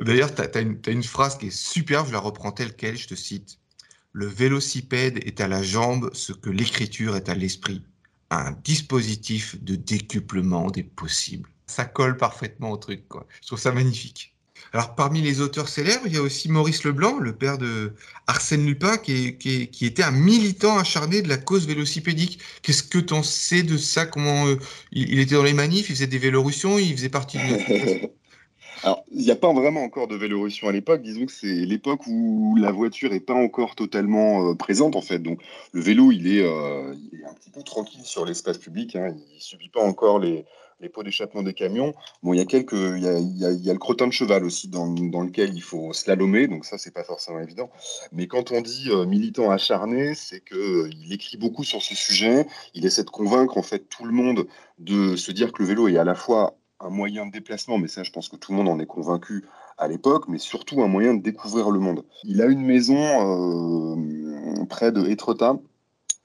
D'ailleurs, 0.01 0.33
tu 0.33 0.41
as, 0.41 0.61
une 0.91 1.03
phrase 1.03 1.37
qui 1.37 1.47
est 1.47 1.57
super, 1.57 2.05
je 2.05 2.11
la 2.11 2.19
reprends 2.19 2.51
telle 2.51 2.75
quelle, 2.75 2.97
je 2.97 3.07
te 3.07 3.15
cite. 3.15 3.59
Le 4.13 4.25
vélocipède 4.25 5.19
est 5.25 5.41
à 5.41 5.47
la 5.47 5.63
jambe 5.63 6.09
ce 6.13 6.33
que 6.33 6.49
l'écriture 6.49 7.15
est 7.15 7.29
à 7.29 7.35
l'esprit, 7.35 7.83
un 8.29 8.51
dispositif 8.63 9.61
de 9.63 9.75
décuplement 9.75 10.71
des 10.71 10.83
possibles 10.83 11.49
ça 11.67 11.85
colle 11.85 12.17
parfaitement 12.17 12.71
au 12.71 12.77
truc. 12.77 13.07
Quoi. 13.07 13.27
Je 13.41 13.47
trouve 13.47 13.59
ça 13.59 13.71
magnifique. 13.71 14.33
Alors, 14.73 14.95
parmi 14.95 15.21
les 15.21 15.41
auteurs 15.41 15.69
célèbres, 15.69 16.03
il 16.05 16.13
y 16.13 16.17
a 16.17 16.21
aussi 16.21 16.49
Maurice 16.49 16.83
Leblanc, 16.83 17.17
le 17.19 17.33
père 17.33 17.57
de 17.57 17.93
Arsène 18.27 18.65
Lupin, 18.65 18.97
qui, 18.97 19.37
qui, 19.37 19.85
était 19.85 20.03
un 20.03 20.11
militant 20.11 20.77
acharné 20.77 21.21
de 21.21 21.29
la 21.29 21.37
cause 21.37 21.67
vélocipédique. 21.67 22.39
Qu'est-ce 22.61 22.83
que 22.83 22.97
tu 22.97 23.13
en 23.13 23.23
sais 23.23 23.63
de 23.63 23.77
ça? 23.77 24.05
Comment 24.05 24.47
euh, 24.47 24.57
il, 24.91 25.19
était 25.19 25.35
dans 25.35 25.43
les 25.43 25.53
manifs, 25.53 25.89
il 25.89 25.95
faisait 25.95 26.07
des 26.07 26.17
vélorussions, 26.17 26.77
il 26.77 26.91
faisait 26.95 27.09
partie 27.09 27.37
de. 27.37 28.09
Alors, 28.83 29.03
il 29.11 29.23
n'y 29.23 29.31
a 29.31 29.35
pas 29.35 29.51
vraiment 29.51 29.83
encore 29.83 30.07
de 30.07 30.15
vélorussion 30.15 30.67
à 30.67 30.71
l'époque. 30.71 31.01
Disons 31.01 31.25
que 31.25 31.31
c'est 31.31 31.47
l'époque 31.47 32.05
où 32.05 32.55
la 32.59 32.71
voiture 32.71 33.09
n'est 33.09 33.19
pas 33.19 33.33
encore 33.33 33.73
totalement 33.73 34.51
euh, 34.51 34.53
présente, 34.53 34.95
en 34.95 35.01
fait. 35.01 35.19
Donc, 35.19 35.41
le 35.71 35.81
vélo, 35.81 36.11
il 36.11 36.27
est, 36.27 36.43
euh, 36.43 36.93
il 37.11 37.21
est 37.21 37.25
un 37.25 37.33
petit 37.33 37.49
peu 37.49 37.63
tranquille 37.63 38.03
sur 38.03 38.25
l'espace 38.25 38.59
public. 38.59 38.95
Hein. 38.95 39.15
Il 39.31 39.35
ne 39.37 39.41
subit 39.41 39.69
pas 39.69 39.81
encore 39.81 40.19
les, 40.19 40.45
les 40.79 40.89
pots 40.89 41.03
d'échappement 41.03 41.41
des 41.41 41.53
camions. 41.53 41.93
Bon, 42.21 42.33
il 42.33 42.37
y 42.37 42.41
a 42.41 42.45
quelques, 42.45 42.73
il 42.73 43.03
y 43.03 43.07
a, 43.07 43.17
il 43.17 43.37
y 43.37 43.69
a, 43.69 43.73
le 43.73 43.79
crottin 43.79 44.07
de 44.07 44.13
cheval 44.13 44.45
aussi 44.45 44.67
dans, 44.67 44.87
dans, 44.87 45.21
lequel 45.21 45.53
il 45.55 45.61
faut 45.61 45.91
slalomer, 45.93 46.47
donc 46.47 46.65
ça 46.65 46.77
c'est 46.77 46.93
pas 46.93 47.03
forcément 47.03 47.39
évident. 47.39 47.69
Mais 48.11 48.27
quand 48.27 48.51
on 48.51 48.61
dit 48.61 48.89
euh, 48.89 49.05
militant 49.05 49.49
acharné, 49.49 50.13
c'est 50.13 50.41
que 50.41 50.55
euh, 50.55 50.89
il 51.01 51.11
écrit 51.13 51.37
beaucoup 51.37 51.63
sur 51.63 51.81
ce 51.81 51.95
sujet. 51.95 52.45
Il 52.73 52.85
essaie 52.85 53.03
de 53.03 53.09
convaincre 53.09 53.57
en 53.57 53.63
fait 53.63 53.89
tout 53.89 54.05
le 54.05 54.11
monde 54.11 54.47
de 54.77 55.15
se 55.15 55.31
dire 55.31 55.51
que 55.51 55.63
le 55.63 55.69
vélo 55.69 55.87
est 55.87 55.97
à 55.97 56.03
la 56.03 56.15
fois 56.15 56.57
un 56.79 56.89
moyen 56.89 57.25
de 57.25 57.31
déplacement, 57.31 57.79
mais 57.79 57.87
ça 57.87 58.03
je 58.03 58.11
pense 58.11 58.29
que 58.29 58.35
tout 58.35 58.51
le 58.51 58.57
monde 58.57 58.69
en 58.69 58.79
est 58.79 58.85
convaincu 58.85 59.45
à 59.79 59.87
l'époque, 59.87 60.25
mais 60.27 60.37
surtout 60.37 60.81
un 60.83 60.87
moyen 60.87 61.15
de 61.15 61.21
découvrir 61.21 61.71
le 61.71 61.79
monde. 61.79 62.03
Il 62.23 62.41
a 62.41 62.45
une 62.45 62.61
maison 62.61 63.95
euh, 63.95 64.65
près 64.65 64.91
de 64.91 65.07
Etretat 65.07 65.57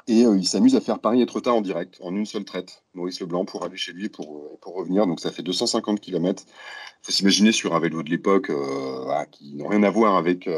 et 0.08 0.24
euh, 0.24 0.36
il 0.36 0.46
s'amuse 0.46 0.74
à 0.74 0.80
faire 0.80 0.98
Paris-Etretat 0.98 1.52
en 1.52 1.60
direct, 1.60 1.98
en 2.02 2.14
une 2.14 2.26
seule 2.26 2.44
traite, 2.44 2.82
Maurice 2.94 3.20
Leblanc, 3.20 3.44
pour 3.44 3.64
aller 3.64 3.76
chez 3.76 3.92
lui 3.92 4.06
et 4.06 4.08
pour, 4.08 4.36
euh, 4.36 4.58
pour 4.60 4.74
revenir. 4.74 5.06
Donc 5.06 5.20
ça 5.20 5.30
fait 5.30 5.42
250 5.42 6.00
km. 6.00 6.44
Il 6.46 7.06
faut 7.06 7.12
s'imaginer 7.12 7.52
sur 7.52 7.74
un 7.74 7.80
vélo 7.80 8.02
de 8.02 8.10
l'époque 8.10 8.50
euh, 8.50 9.24
qui 9.30 9.54
n'a 9.54 9.68
rien 9.68 9.82
à 9.84 9.90
voir 9.90 10.16
avec, 10.16 10.48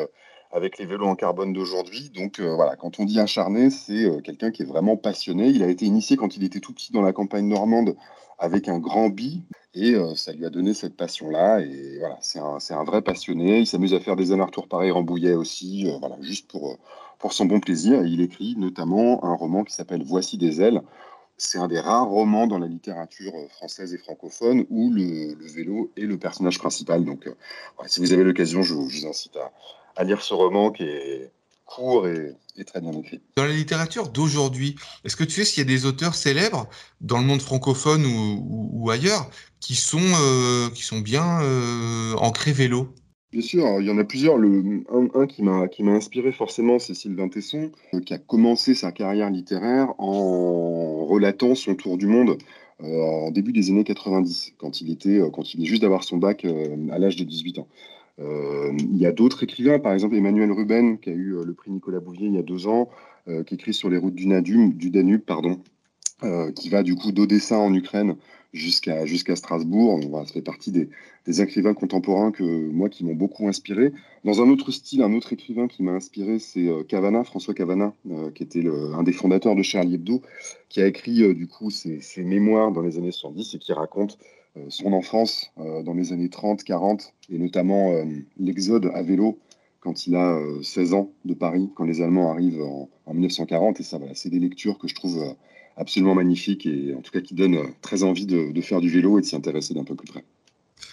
avec 0.51 0.79
les 0.79 0.87
vélos 0.87 1.07
en 1.07 1.15
carbone 1.15 1.53
d'aujourd'hui. 1.53 2.11
Donc 2.11 2.41
voilà, 2.41 2.77
quand 2.77 3.01
on 3.01 3.05
dit 3.05 3.21
acharné, 3.21 3.71
c'est 3.71 4.09
quelqu'un 4.23 4.51
qui 4.51 4.63
est 4.63 4.67
vraiment 4.67 4.97
passionné. 4.97 5.49
Il 5.49 5.63
a 5.63 5.69
été 5.69 5.85
initié 5.87 6.17
quand 6.17 6.37
il 6.37 6.45
était 6.45 6.61
tout 6.61 6.73
petit 6.73 6.93
dans 6.93 7.03
la 7.03 7.13
campagne 7.13 7.49
normande 7.49 7.97
avec 8.39 8.69
un 8.69 8.79
grand 8.79 9.09
bi. 9.09 9.43
Et 9.75 9.95
ça 10.17 10.33
lui 10.33 10.45
a 10.45 10.51
donné 10.51 10.75
cette 10.75 10.97
passion-là. 10.97 11.61
Et 11.61 11.99
voilà, 11.99 12.19
c'est 12.21 12.39
un, 12.39 12.59
un, 12.71 12.85
vrai 12.85 13.01
passionné. 13.01 13.61
Il 13.61 13.67
s'amuse 13.67 13.95
à 13.95 14.01
faire 14.01 14.17
des 14.17 14.33
allers-retours 14.33 14.69
pareils 14.69 14.91
Rambouillet 14.91 15.35
aussi, 15.35 15.91
voilà, 15.99 16.17
juste 16.21 16.51
pour, 16.51 16.79
pour 17.19 17.33
son 17.33 17.47
bon 17.47 17.61
plaisir. 17.61 18.05
Il 18.05 18.21
écrit 18.21 18.55
notamment 18.57 19.25
un 19.25 19.35
roman 19.35 19.65
qui 19.65 19.75
s'appelle 19.75 20.03
Voici 20.05 20.39
des 20.39 20.61
ailes, 20.61 20.83
c'est 21.37 21.59
un 21.59 21.69
des 21.69 21.81
rares 21.81 22.09
romans 22.09 22.47
dans 22.47 22.59
la 22.59 22.67
littérature 22.67 23.33
euh, 23.35 23.49
française 23.49 23.93
et 23.93 23.99
francophone 23.99 24.65
où 24.71 24.93
le, 24.93 25.35
vélo 25.53 25.91
est 25.97 26.03
le 26.03 26.19
personnage 26.19 26.59
principal. 26.59 27.05
Donc, 27.05 27.27
euh, 27.27 27.35
si 27.87 28.01
vous 28.01 28.13
avez 28.13 28.25
l'occasion, 28.25 28.63
je, 28.63 28.75
vous 28.75 29.07
incite 29.07 29.37
à, 29.97 30.05
lire 30.05 30.23
ce 30.23 30.35
roman 30.35 30.71
qui 30.71 30.85
est 30.85 31.31
court 31.65 32.07
et, 32.07 32.37
très 32.67 32.81
bien 32.81 32.93
écrit. 32.93 33.21
Dans 33.37 33.45
la 33.45 33.53
littérature 33.53 34.09
d'aujourd'hui, 34.11 34.77
est-ce 35.05 35.17
que 35.17 35.25
tu 35.25 35.33
sais 35.33 35.45
s'il 35.45 35.59
y 35.59 35.67
a 35.67 35.69
des 35.69 35.87
auteurs 35.87 36.15
célèbres 36.15 36.69
dans 37.01 37.19
le 37.19 37.25
monde 37.25 37.43
francophone 37.43 38.05
ou, 38.07 38.91
ailleurs 38.91 39.29
qui 39.61 39.75
sont, 39.75 39.99
euh, 39.99 40.71
qui 40.71 40.83
sont 40.83 41.01
bien 41.01 41.41
ancrés 42.17 42.53
vélo? 42.53 42.95
Bien 43.35 43.43
sûr, 43.43 43.81
il 43.81 43.87
y 43.89 43.91
en 43.91 43.99
a 43.99 44.05
plusieurs. 44.05 44.37
Un, 44.37 45.27
qui 45.27 45.43
m'a 45.43 45.91
inspiré 45.91 46.31
forcément, 46.31 46.79
c'est 46.79 46.95
Sylvain 46.95 47.29
Tesson, 47.29 47.73
euh, 47.93 47.99
qui 47.99 48.15
a 48.15 48.19
commencé 48.19 48.75
sa 48.75 48.93
carrière 48.93 49.29
littéraire 49.29 49.93
en 49.99 51.05
relatant 51.05 51.57
son 51.57 51.75
tour 51.75 51.99
du 51.99 52.07
monde 52.07 52.39
euh, 52.85 53.03
en 53.03 53.33
début 53.33 53.51
des 53.51 53.71
années 53.71 53.83
90, 53.83 54.55
quand 54.57 54.81
il, 54.81 54.93
était, 54.93 55.19
euh, 55.19 55.31
quand 55.31 55.53
il 55.53 55.57
venait 55.57 55.67
juste 55.67 55.83
d'avoir 55.83 56.05
son 56.05 56.19
bac 56.19 56.45
à 56.45 56.99
l'âge 57.01 57.17
de 57.17 57.25
18 57.25 57.59
ans. 57.59 57.67
il 58.21 58.99
y 58.99 59.05
a 59.05 59.11
d'autres 59.11 59.43
écrivains, 59.43 59.81
par 59.81 59.95
exemple 59.95 60.15
Emmanuel 60.15 60.53
Ruben, 60.53 60.99
qui 60.99 61.11
a 61.11 61.13
eu 61.13 61.35
le 61.45 61.55
prix 61.55 61.73
Nicolas 61.73 61.99
Bouvier 61.99 62.29
il 62.29 62.35
y 62.35 62.39
a 62.39 62.43
deux 62.43 62.69
ans, 62.69 62.89
qui 63.47 63.55
écrit 63.55 63.75
sur 63.75 63.91
les 63.91 63.99
routes 63.99 64.15
du, 64.15 64.29
du 64.69 64.91
Danube, 64.91 65.23
pardon, 65.23 65.59
qui 66.55 66.69
va 66.69 66.85
du 66.85 66.95
coup 66.95 67.11
d'Odessa 67.11 67.59
en 67.59 67.75
Ukraine 67.75 68.15
jusqu'à 68.55 69.05
jusqu'à 69.05 69.37
Strasbourg. 69.37 70.01
ça 70.27 70.33
fait 70.33 70.41
partie 70.41 70.71
des, 70.71 70.89
écrivains 71.43 71.75
contemporains 71.75 72.31
que 72.31 72.45
moi 72.45 72.89
qui 72.89 73.05
m'ont 73.05 73.15
beaucoup 73.15 73.49
inspiré. 73.49 73.93
Dans 74.25 74.41
un 74.41 74.49
autre 74.49 74.71
style, 74.71 75.03
un 75.03 75.13
autre 75.13 75.33
écrivain 75.33 75.69
qui 75.69 75.83
m'a 75.83 75.93
inspiré, 75.93 76.39
c'est 76.39 76.69
euh, 76.69 76.85
Cavana, 76.85 77.25
François 77.25 77.55
Cavana, 77.55 77.93
euh, 78.11 78.31
qui 78.31 78.43
était 78.43 78.65
un 78.67 79.03
des 79.03 79.13
fondateurs 79.13 79.57
de 79.57 79.63
Charlie 79.63 79.97
Hebdo, 79.97 80.23
qui 80.69 80.81
a 80.81 80.87
écrit 80.87 81.23
euh, 81.23 81.35
du 81.35 81.49
coup 81.49 81.71
ses, 81.71 82.01
mémoires 82.19 82.73
dans 82.73 82.83
les 82.83 82.97
années 82.97 83.11
70 83.11 83.55
et 83.55 83.59
qui 83.59 83.73
raconte 83.73 84.19
son 84.69 84.93
enfance 84.93 85.51
dans 85.57 85.95
les 85.95 86.13
années 86.13 86.29
30, 86.29 86.63
40 86.63 87.13
et 87.29 87.39
notamment 87.39 87.93
l'exode 88.39 88.89
à 88.95 89.03
vélo 89.03 89.37
quand 89.81 90.07
il 90.07 90.15
a 90.15 90.41
16 90.63 90.95
ans 90.95 91.11
de 91.25 91.35
Paris, 91.35 91.73
quand 91.75 91.83
les 91.83 92.01
Allemands 92.01 92.31
arrivent 92.31 92.63
en, 92.63 92.89
en 93.05 93.15
1940. 93.15 93.81
Et 93.81 93.83
ça, 93.83 93.99
voilà, 93.99 94.15
c'est 94.15 94.31
des 94.31 94.39
lectures 94.39 94.79
que 94.79 94.87
je 94.87 94.95
trouve 94.95 95.35
absolument 95.77 96.15
magnifique 96.15 96.67
et 96.67 96.95
en 96.95 97.01
tout 97.01 97.11
cas 97.11 97.21
qui 97.21 97.35
donne 97.35 97.57
euh, 97.57 97.67
très 97.81 98.03
envie 98.03 98.27
de, 98.27 98.61
faire 98.61 98.81
du 98.81 98.91
vélo 98.91 99.19
et 99.19 99.23
de 99.23 99.27
s'y 99.27 99.37
intéresser 99.37 99.75
d'un 99.75 99.85
peu 99.85 99.95
plus 99.95 100.07
près. 100.07 100.25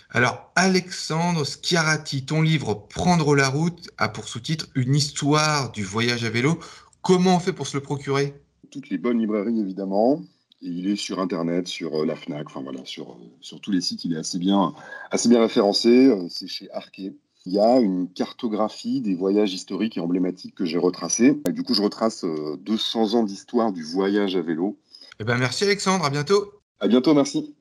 Alors, 0.09 0.51
Alexandre 0.55 1.45
Schiarati, 1.45 2.25
ton 2.25 2.41
livre 2.41 2.85
Prendre 2.89 3.35
la 3.35 3.47
route 3.47 3.89
a 3.97 4.09
pour 4.09 4.27
sous-titre 4.27 4.67
Une 4.75 4.95
histoire 4.95 5.71
du 5.71 5.83
voyage 5.83 6.25
à 6.25 6.29
vélo. 6.29 6.59
Comment 7.01 7.38
on 7.38 7.39
fait 7.39 7.53
pour 7.53 7.67
se 7.67 7.77
le 7.77 7.83
procurer? 7.83 8.33
Toutes 8.71 8.89
les 8.89 8.97
bonnes 8.97 9.19
librairies, 9.19 9.59
évidemment. 9.59 10.21
il 10.61 10.89
est 10.89 10.97
sur 10.97 11.19
Internet, 11.19 11.67
sur 11.67 12.01
euh, 12.01 12.05
la 12.05 12.15
FNAC, 12.15 12.47
enfin 12.47 12.61
voilà, 12.61 12.83
sur, 12.83 13.11
euh, 13.11 13.15
sur 13.39 13.61
tous 13.61 13.71
les 13.71 13.81
sites, 13.81 14.03
il 14.03 14.13
est 14.13 14.17
assez 14.17 14.38
bien, 14.38 14.73
assez 15.11 15.29
bien 15.29 15.41
référencé. 15.41 16.13
C'est 16.29 16.47
chez 16.47 16.69
Arquet 16.71 17.13
il 17.45 17.53
y 17.53 17.60
a 17.60 17.79
une 17.79 18.07
cartographie 18.13 19.01
des 19.01 19.15
voyages 19.15 19.53
historiques 19.53 19.98
et 19.98 20.00
emblématiques 20.00 20.55
que 20.55 20.65
j'ai 20.65 20.77
retracés. 20.77 21.39
Du 21.50 21.63
coup, 21.63 21.74
je 21.74 21.81
retrace 21.81 22.24
200 22.24 23.15
euh, 23.15 23.17
ans 23.17 23.24
d'histoire 23.24 23.71
du 23.71 23.83
voyage 23.83 24.36
à 24.36 24.41
vélo. 24.41 24.77
Eh 25.19 25.24
ben, 25.24 25.38
merci 25.38 25.63
Alexandre, 25.63 26.05
à 26.05 26.10
bientôt. 26.10 26.51
À 26.79 26.88
bientôt, 26.88 27.13
merci. 27.13 27.55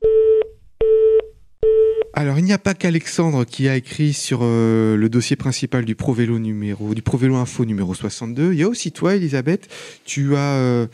Alors, 2.13 2.39
il 2.39 2.45
n'y 2.45 2.53
a 2.53 2.59
pas 2.59 2.75
qu'Alexandre 2.75 3.45
qui 3.45 3.69
a 3.69 3.77
écrit 3.77 4.13
sur 4.13 4.41
euh, 4.43 4.97
le 4.97 5.09
dossier 5.09 5.37
principal 5.37 5.87
du 5.87 5.95
Pro 5.95 6.13
Vélo 6.13 6.39
numéro, 6.39 6.93
du 6.95 7.01
Pro 7.01 7.17
Vélo 7.17 7.37
Info 7.37 7.65
numéro 7.65 7.95
62. 7.95 8.53
Il 8.53 8.59
y 8.59 8.63
a 8.63 8.69
aussi 8.69 8.93
toi, 8.93 9.17
Elisabeth. 9.17 9.73
Tu 10.05 10.37
as 10.37 10.57
euh, 10.57 10.87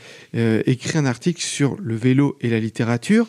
écrit 0.66 0.96
un 0.96 1.06
article 1.06 1.42
sur 1.42 1.76
le 1.80 1.96
vélo 1.96 2.36
et 2.40 2.50
la 2.50 2.60
littérature. 2.60 3.26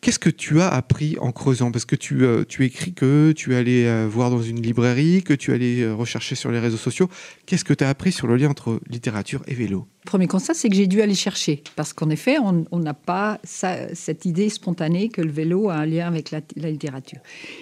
Qu'est-ce 0.00 0.18
que 0.18 0.30
tu 0.30 0.62
as 0.62 0.68
appris 0.68 1.18
en 1.20 1.30
creusant? 1.30 1.70
Parce 1.70 1.84
que 1.84 1.94
tu, 1.94 2.24
euh, 2.24 2.42
tu 2.48 2.64
écris 2.64 2.94
que 2.94 3.32
tu 3.32 3.54
allais 3.54 3.86
euh, 3.86 4.08
voir 4.08 4.30
dans 4.30 4.40
une 4.40 4.62
librairie, 4.62 5.22
que 5.22 5.34
tu 5.34 5.52
allais 5.52 5.82
euh, 5.82 5.94
rechercher 5.94 6.34
sur 6.36 6.50
les 6.50 6.58
réseaux 6.58 6.78
sociaux. 6.78 7.10
Qu'est-ce 7.44 7.66
que 7.66 7.74
tu 7.74 7.84
as 7.84 7.90
appris 7.90 8.10
sur 8.10 8.26
le 8.26 8.36
lien 8.36 8.48
entre 8.48 8.80
littérature 8.88 9.42
et 9.46 9.52
vélo? 9.52 9.86
Premier 10.06 10.26
constat, 10.26 10.54
c'est 10.54 10.70
que 10.70 10.74
j'ai 10.74 10.86
dû 10.86 11.02
aller 11.02 11.14
chercher. 11.14 11.62
Parce 11.76 11.92
qu'en 11.92 12.08
effet, 12.08 12.38
on 12.38 12.78
n'a 12.78 12.94
pas 12.94 13.38
cette 13.44 14.24
idée 14.24 14.48
spontanée 14.48 15.10
que 15.10 15.20
le 15.20 15.30
vélo 15.30 15.68
a 15.68 15.74
un 15.74 15.84
lien 15.84 16.08
avec 16.08 16.30
la, 16.30 16.40
littérature. 16.56 17.18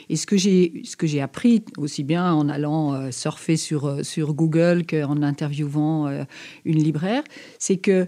Et 0.08 0.14
ce 0.14 0.24
que 0.24 0.36
j'ai 0.36 1.20
appris, 1.20 1.64
aussi 1.76 2.04
bien 2.04 2.32
en 2.32 2.48
allant 2.48 3.10
surfer 3.10 3.56
sur, 3.56 4.04
sur 4.04 4.34
Google 4.34 4.86
qu'en 4.86 5.20
interviewant 5.22 6.24
une 6.64 6.78
libraire, 6.78 7.24
c'est 7.58 7.78
que 7.78 8.06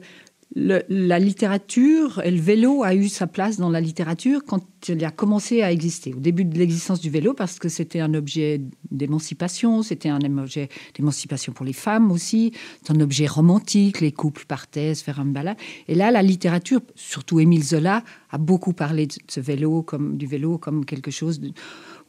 la 0.55 1.19
littérature 1.19 2.21
et 2.25 2.31
le 2.31 2.41
vélo 2.41 2.83
a 2.83 2.95
eu 2.95 3.09
sa 3.09 3.27
place 3.27 3.57
dans 3.59 3.71
la 3.71 3.81
littérature 3.81 4.43
quand 4.45 4.80
il 4.89 5.05
a 5.05 5.11
commencé 5.11 5.63
à 5.63 5.73
exister, 5.73 6.15
au 6.15 6.21
début 6.21 6.45
de 6.45 6.59
l'existence 6.59 7.01
du 7.01 7.11
vélo, 7.11 7.35
parce 7.35 7.59
que 7.59 7.69
c'était 7.69 8.01
un 8.01 8.15
objet 8.15 8.61
d'émancipation, 8.91 9.83
c'était 9.83 10.09
un 10.09 10.21
objet 10.39 10.69
d'émancipation 10.95 11.53
pour 11.53 11.67
les 11.67 11.73
femmes 11.73 12.11
aussi, 12.11 12.53
c'est 12.83 12.93
un 12.93 13.01
objet 13.01 13.27
romantique, 13.27 14.01
les 14.01 14.13
couples 14.13 14.45
partaient 14.47 14.95
se 14.95 15.05
faire 15.05 15.21
un 15.21 15.27
balade. 15.27 15.57
Et 15.89 15.95
là, 15.95 16.11
la 16.11 16.23
littérature, 16.23 16.81
surtout 16.95 17.41
Émile 17.41 17.65
Zola, 17.65 18.03
a 18.31 18.39
beaucoup 18.39 18.73
parlé 18.73 19.07
de 19.07 19.15
ce 19.29 19.41
vélo 19.41 19.83
comme 19.83 20.17
du 20.17 20.27
vélo 20.27 20.59
comme 20.59 20.85
quelque 20.85 21.11
chose 21.11 21.41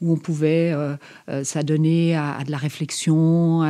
où 0.02 0.12
on 0.12 0.18
pouvait 0.18 0.72
euh, 0.74 0.96
euh, 1.30 1.44
s'adonner 1.44 2.16
à, 2.16 2.44
de 2.46 2.52
la 2.52 2.58
réflexion. 2.58 3.64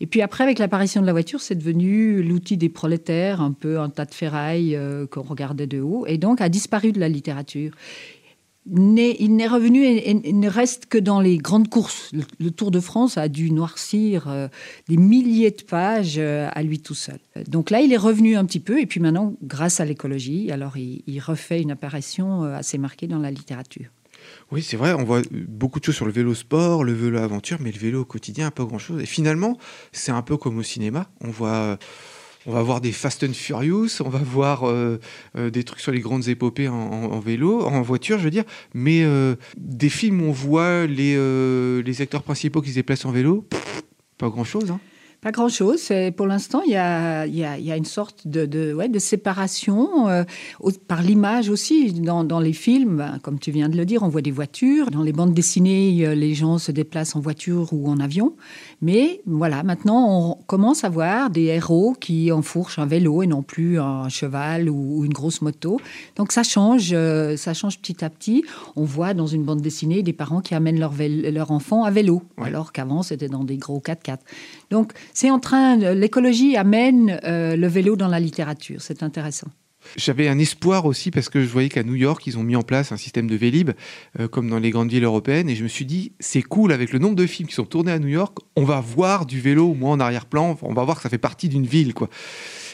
Et 0.00 0.06
puis 0.06 0.22
après, 0.22 0.44
avec 0.44 0.58
l'apparition 0.58 1.00
de 1.00 1.06
la 1.06 1.12
voiture, 1.12 1.40
c'est 1.40 1.54
devenu 1.54 2.22
l'outil 2.22 2.56
des 2.56 2.68
prolétaires, 2.68 3.40
un 3.40 3.52
peu 3.52 3.80
un 3.80 3.88
tas 3.88 4.04
de 4.04 4.14
ferraille 4.14 4.76
euh, 4.76 5.06
qu'on 5.06 5.22
regardait 5.22 5.66
de 5.66 5.80
haut, 5.80 6.06
et 6.06 6.18
donc 6.18 6.40
a 6.40 6.48
disparu 6.48 6.92
de 6.92 7.00
la 7.00 7.08
littérature. 7.08 7.59
Il 8.66 9.36
n'est 9.36 9.48
revenu 9.48 9.84
et, 9.84 10.32
ne 10.32 10.48
reste 10.48 10.86
que 10.86 10.98
dans 10.98 11.20
les 11.20 11.38
grandes 11.38 11.68
courses. 11.68 12.12
Le, 12.38 12.50
Tour 12.50 12.70
de 12.70 12.80
France 12.80 13.18
a 13.18 13.28
dû 13.28 13.50
noircir 13.50 14.48
des 14.88 14.96
milliers 14.96 15.50
de 15.50 15.62
pages 15.62 16.18
à 16.18 16.62
lui 16.62 16.80
tout 16.80 16.94
seul. 16.94 17.18
Donc 17.48 17.70
là, 17.70 17.80
il 17.80 17.92
est 17.92 17.96
revenu 17.96 18.36
un 18.36 18.44
petit 18.44 18.60
peu, 18.60 18.80
et 18.80 18.86
puis 18.86 19.00
maintenant, 19.00 19.34
grâce 19.42 19.80
à 19.80 19.84
l'écologie, 19.84 20.52
alors 20.52 20.76
il 20.76 21.20
refait 21.20 21.62
une 21.62 21.70
apparition 21.70 22.42
assez 22.42 22.78
marquée 22.78 23.06
dans 23.06 23.18
la 23.18 23.30
littérature. 23.30 23.86
Oui, 24.50 24.62
c'est 24.62 24.76
vrai, 24.76 24.92
on 24.94 25.04
voit 25.04 25.22
beaucoup 25.30 25.78
de 25.78 25.84
choses 25.84 25.94
sur 25.94 26.06
le 26.06 26.12
vélo 26.12 26.34
sport, 26.34 26.84
le 26.84 26.92
vélo 26.92 27.18
aventure, 27.18 27.58
mais 27.60 27.70
le 27.70 27.78
vélo 27.78 28.00
au 28.00 28.04
quotidien, 28.04 28.50
pas 28.50 28.64
grand-chose. 28.64 29.00
Et 29.00 29.06
finalement, 29.06 29.56
c'est 29.92 30.12
un 30.12 30.22
peu 30.22 30.36
comme 30.36 30.58
au 30.58 30.62
cinéma. 30.62 31.08
On 31.20 31.30
voit, 31.30 31.78
on 32.46 32.52
va 32.52 32.62
voir 32.62 32.80
des 32.80 32.92
Fast 32.92 33.22
and 33.24 33.34
Furious, 33.34 34.00
on 34.04 34.08
va 34.08 34.18
voir 34.18 34.68
euh, 34.68 34.98
euh, 35.36 35.50
des 35.50 35.64
trucs 35.64 35.80
sur 35.80 35.92
les 35.92 36.00
grandes 36.00 36.28
épopées 36.28 36.68
en, 36.68 37.20
vélo, 37.20 37.62
en 37.62 37.82
voiture, 37.82 38.18
je 38.18 38.24
veux 38.24 38.30
dire. 38.30 38.44
Mais 38.72 39.02
euh, 39.04 39.36
des 39.56 39.90
films 39.90 40.22
où 40.22 40.26
on 40.26 40.32
voit 40.32 40.86
les, 40.86 42.00
acteurs 42.00 42.22
principaux 42.22 42.62
qui 42.62 42.70
se 42.70 42.76
déplacent 42.76 43.04
en 43.04 43.12
vélo, 43.12 43.46
pas 44.16 44.28
grand-chose. 44.28 44.70
Hein. 44.70 44.80
Pas 45.20 45.32
grand-chose. 45.32 45.92
Pour 46.16 46.26
l'instant, 46.26 46.62
il 46.64 46.72
y 46.72 46.76
a, 46.76 47.26
y, 47.26 47.44
a, 47.44 47.58
y 47.58 47.70
a, 47.70 47.76
une 47.76 47.84
sorte 47.84 48.26
de, 48.26 48.46
de, 48.46 48.72
ouais, 48.72 48.88
de 48.88 48.98
séparation 48.98 50.08
euh, 50.08 50.24
par 50.88 51.02
l'image 51.02 51.50
aussi. 51.50 51.92
Dans, 51.92 52.24
dans, 52.24 52.40
les 52.40 52.54
films, 52.54 52.96
ben, 52.96 53.18
comme 53.22 53.38
tu 53.38 53.50
viens 53.50 53.68
de 53.68 53.76
le 53.76 53.84
dire, 53.84 54.02
on 54.02 54.08
voit 54.08 54.22
des 54.22 54.30
voitures. 54.30 54.90
Dans 54.90 55.02
les 55.02 55.12
bandes 55.12 55.34
dessinées, 55.34 56.14
les 56.14 56.34
gens 56.34 56.56
se 56.56 56.72
déplacent 56.72 57.16
en 57.16 57.20
voiture 57.20 57.70
ou 57.72 57.88
en 57.90 58.00
avion. 58.00 58.34
Mais 58.80 59.20
voilà, 59.26 59.62
maintenant, 59.62 60.30
on 60.30 60.34
commence 60.46 60.84
à 60.84 60.88
voir 60.88 61.28
des 61.28 61.44
héros 61.44 61.94
qui 62.00 62.32
enfourchent 62.32 62.78
un 62.78 62.86
vélo 62.86 63.22
et 63.22 63.26
non 63.26 63.42
plus 63.42 63.78
un 63.78 64.08
cheval 64.08 64.70
ou, 64.70 65.04
une 65.04 65.12
grosse 65.12 65.42
moto. 65.42 65.80
Donc 66.16 66.32
ça 66.32 66.42
change, 66.42 66.92
euh, 66.92 67.36
ça 67.36 67.52
change 67.52 67.78
petit 67.78 68.02
à 68.04 68.08
petit. 68.08 68.42
On 68.74 68.84
voit 68.84 69.12
dans 69.12 69.26
une 69.26 69.44
bande 69.44 69.60
dessinée 69.60 70.02
des 70.02 70.14
parents 70.14 70.40
qui 70.40 70.54
amènent 70.54 70.80
leur, 70.80 70.94
leur 70.98 71.50
enfant 71.50 71.84
à 71.84 71.90
vélo, 71.90 72.22
alors 72.38 72.72
qu'avant, 72.72 73.02
c'était 73.02 73.28
dans 73.28 73.44
des 73.44 73.58
gros 73.58 73.80
4x4. 73.80 74.18
Donc 74.70 74.92
c'est 75.12 75.30
en 75.30 75.38
train, 75.38 75.76
l'écologie 75.76 76.56
amène 76.56 77.20
euh, 77.24 77.56
le 77.56 77.66
vélo 77.66 77.96
dans 77.96 78.08
la 78.08 78.20
littérature, 78.20 78.80
c'est 78.80 79.02
intéressant. 79.02 79.48
J'avais 79.96 80.28
un 80.28 80.38
espoir 80.38 80.86
aussi 80.86 81.10
parce 81.10 81.28
que 81.28 81.42
je 81.42 81.48
voyais 81.48 81.68
qu'à 81.68 81.82
New 81.82 81.94
York, 81.94 82.26
ils 82.26 82.38
ont 82.38 82.42
mis 82.42 82.56
en 82.56 82.62
place 82.62 82.92
un 82.92 82.96
système 82.96 83.26
de 83.26 83.36
Vélib, 83.36 83.70
euh, 84.18 84.28
comme 84.28 84.48
dans 84.48 84.58
les 84.58 84.70
grandes 84.70 84.90
villes 84.90 85.04
européennes, 85.04 85.48
et 85.48 85.54
je 85.54 85.62
me 85.62 85.68
suis 85.68 85.84
dit, 85.84 86.12
c'est 86.20 86.42
cool, 86.42 86.72
avec 86.72 86.92
le 86.92 86.98
nombre 86.98 87.16
de 87.16 87.26
films 87.26 87.48
qui 87.48 87.54
sont 87.54 87.64
tournés 87.64 87.92
à 87.92 87.98
New 87.98 88.08
York, 88.08 88.38
on 88.56 88.64
va 88.64 88.80
voir 88.80 89.26
du 89.26 89.40
vélo, 89.40 89.68
au 89.68 89.74
moins 89.74 89.92
en 89.92 90.00
arrière-plan, 90.00 90.58
on 90.62 90.74
va 90.74 90.84
voir 90.84 90.96
que 90.96 91.02
ça 91.02 91.08
fait 91.08 91.18
partie 91.18 91.48
d'une 91.48 91.66
ville, 91.66 91.94
quoi. 91.94 92.08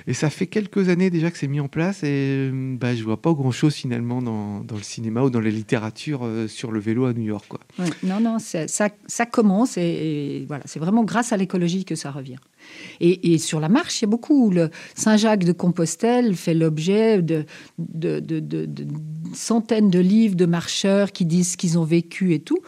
Et 0.06 0.14
ça 0.14 0.30
fait 0.30 0.46
quelques 0.46 0.88
années 0.88 1.10
déjà 1.10 1.30
que 1.30 1.38
c'est 1.38 1.48
mis 1.48 1.58
en 1.58 1.68
place 1.68 2.04
et 2.04 2.50
bah, 2.52 2.94
je 2.94 3.02
vois 3.02 3.20
pas 3.20 3.32
grand-chose 3.32 3.74
finalement 3.74 4.22
dans, 4.22 4.62
le 4.70 4.82
cinéma 4.82 5.22
ou 5.22 5.30
dans 5.30 5.40
la 5.40 5.50
littérature 5.50 6.20
euh, 6.24 6.46
sur 6.46 6.70
le 6.70 6.78
vélo 6.78 7.06
à 7.06 7.12
New 7.12 7.24
York. 7.24 7.46
Quoi. 7.48 7.60
non, 8.04 8.20
non, 8.20 8.38
ça, 8.38 8.66
ça, 8.68 9.26
commence 9.26 9.76
et, 9.76 10.44
voilà, 10.46 10.62
c'est 10.66 10.78
vraiment 10.78 11.02
grâce 11.02 11.32
à 11.32 11.36
l'écologie 11.36 11.84
que 11.84 11.94
ça 11.94 12.10
revient. 12.10 12.36
Et, 13.00 13.34
et, 13.34 13.38
sur 13.38 13.60
la 13.60 13.68
marche, 13.68 14.00
il 14.00 14.04
y 14.04 14.06
a 14.06 14.10
beaucoup. 14.10 14.50
Le 14.50 14.70
Saint-Jacques 14.94 15.44
de 15.44 15.52
Compostelle 15.52 16.34
fait 16.34 16.54
l'objet 16.54 17.22
de, 17.22 17.44
de, 17.78 18.20
de, 18.20 18.40
de, 18.40 18.86
centaines 19.34 19.90
de 19.90 19.98
livres 19.98 20.36
de 20.36 20.46
marcheurs 20.46 21.12
qui 21.12 21.24
disent 21.26 21.52
ce 21.52 21.56
qu'ils 21.56 21.78
ont 21.78 21.84
vécu 21.84 22.34
et 22.34 22.40
tout. 22.40 22.58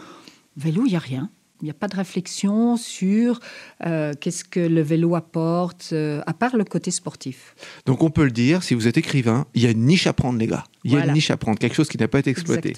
Vélo, 0.56 0.82
il 0.86 0.90
n'y 0.90 0.96
a 0.96 1.00
rien. 1.00 1.30
Il 1.60 1.64
n'y 1.64 1.70
a 1.70 1.74
pas 1.74 1.88
de 1.88 1.96
réflexion 1.96 2.76
sur 2.76 3.40
euh, 3.84 4.12
qu'est-ce 4.20 4.44
que 4.44 4.60
le 4.60 4.80
vélo 4.80 5.16
apporte, 5.16 5.90
euh, 5.92 6.20
à 6.24 6.32
part 6.32 6.56
le 6.56 6.62
côté 6.62 6.92
sportif. 6.92 7.56
Donc 7.84 8.04
on 8.04 8.10
peut 8.10 8.22
le 8.24 8.30
dire, 8.30 8.62
si 8.62 8.74
vous 8.74 8.86
êtes 8.86 8.96
écrivain, 8.96 9.44
il 9.54 9.62
y 9.62 9.66
a 9.66 9.70
une 9.70 9.84
niche 9.84 10.06
à 10.06 10.12
prendre, 10.12 10.38
les 10.38 10.46
gars. 10.46 10.64
Il 10.84 10.92
y 10.92 10.96
a 10.96 11.04
une 11.04 11.12
niche 11.12 11.32
à 11.32 11.36
prendre, 11.36 11.58
quelque 11.58 11.74
chose 11.74 11.88
qui 11.88 11.98
n'a 11.98 12.06
pas 12.06 12.20
été 12.20 12.30
exploité. 12.30 12.74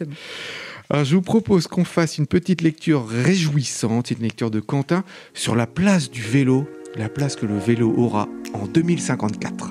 Alors 0.89 1.05
je 1.05 1.15
vous 1.15 1.23
propose 1.23 1.67
qu'on 1.67 1.85
fasse 1.85 2.17
une 2.17 2.27
petite 2.27 2.63
lecture 2.63 3.07
réjouissante, 3.07 4.11
une 4.11 4.23
lecture 4.23 4.51
de 4.51 4.61
Quentin 4.61 5.05
sur 5.35 5.55
la 5.55 5.67
place 5.67 6.11
du 6.11 6.23
vélo, 6.23 6.67
la 6.97 7.09
place 7.09 7.37
que 7.37 7.47
le 7.47 7.59
vélo 7.59 7.93
aura 7.97 8.29
en 8.55 8.67
2054. 8.67 9.71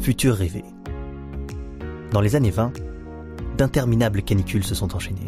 Futur 0.00 0.34
rêvé. 0.34 0.64
Dans 2.12 2.20
les 2.20 2.36
années 2.36 2.50
20, 2.50 2.72
d'interminables 3.56 4.22
canicules 4.22 4.64
se 4.64 4.74
sont 4.74 4.94
enchaînées. 4.94 5.26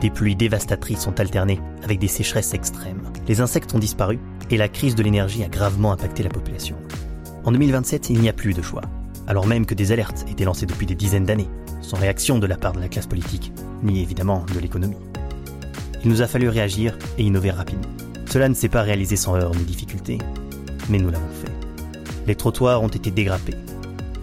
Des 0.00 0.10
pluies 0.10 0.36
dévastatrices 0.36 1.00
sont 1.00 1.18
alternées 1.18 1.60
avec 1.82 1.98
des 1.98 2.08
sécheresses 2.08 2.52
extrêmes. 2.52 3.02
Les 3.26 3.40
insectes 3.40 3.74
ont 3.74 3.78
disparu 3.78 4.18
et 4.50 4.56
la 4.56 4.68
crise 4.68 4.94
de 4.94 5.02
l'énergie 5.02 5.42
a 5.42 5.48
gravement 5.48 5.92
impacté 5.92 6.22
la 6.22 6.28
population. 6.28 6.76
En 7.44 7.52
2027, 7.52 8.10
il 8.10 8.20
n'y 8.20 8.28
a 8.28 8.34
plus 8.34 8.54
de 8.54 8.62
choix, 8.62 8.82
alors 9.26 9.46
même 9.46 9.66
que 9.66 9.74
des 9.74 9.92
alertes 9.92 10.26
étaient 10.30 10.44
lancées 10.44 10.66
depuis 10.66 10.86
des 10.86 10.94
dizaines 10.94 11.24
d'années, 11.24 11.48
sans 11.80 11.96
réaction 11.96 12.38
de 12.38 12.46
la 12.46 12.56
part 12.56 12.72
de 12.72 12.80
la 12.80 12.88
classe 12.88 13.06
politique, 13.06 13.52
ni 13.82 14.02
évidemment 14.02 14.44
de 14.54 14.60
l'économie. 14.60 14.96
Il 16.04 16.10
nous 16.10 16.20
a 16.20 16.26
fallu 16.26 16.48
réagir 16.48 16.98
et 17.16 17.22
innover 17.22 17.50
rapidement. 17.50 17.88
Cela 18.30 18.48
ne 18.48 18.54
s'est 18.54 18.68
pas 18.68 18.82
réalisé 18.82 19.16
sans 19.16 19.36
heurts 19.36 19.54
ni 19.54 19.64
difficultés, 19.64 20.18
mais 20.90 20.98
nous 20.98 21.10
l'avons 21.10 21.24
fait. 21.28 21.52
Les 22.26 22.34
trottoirs 22.34 22.82
ont 22.82 22.88
été 22.88 23.10
dégrappés, 23.10 23.54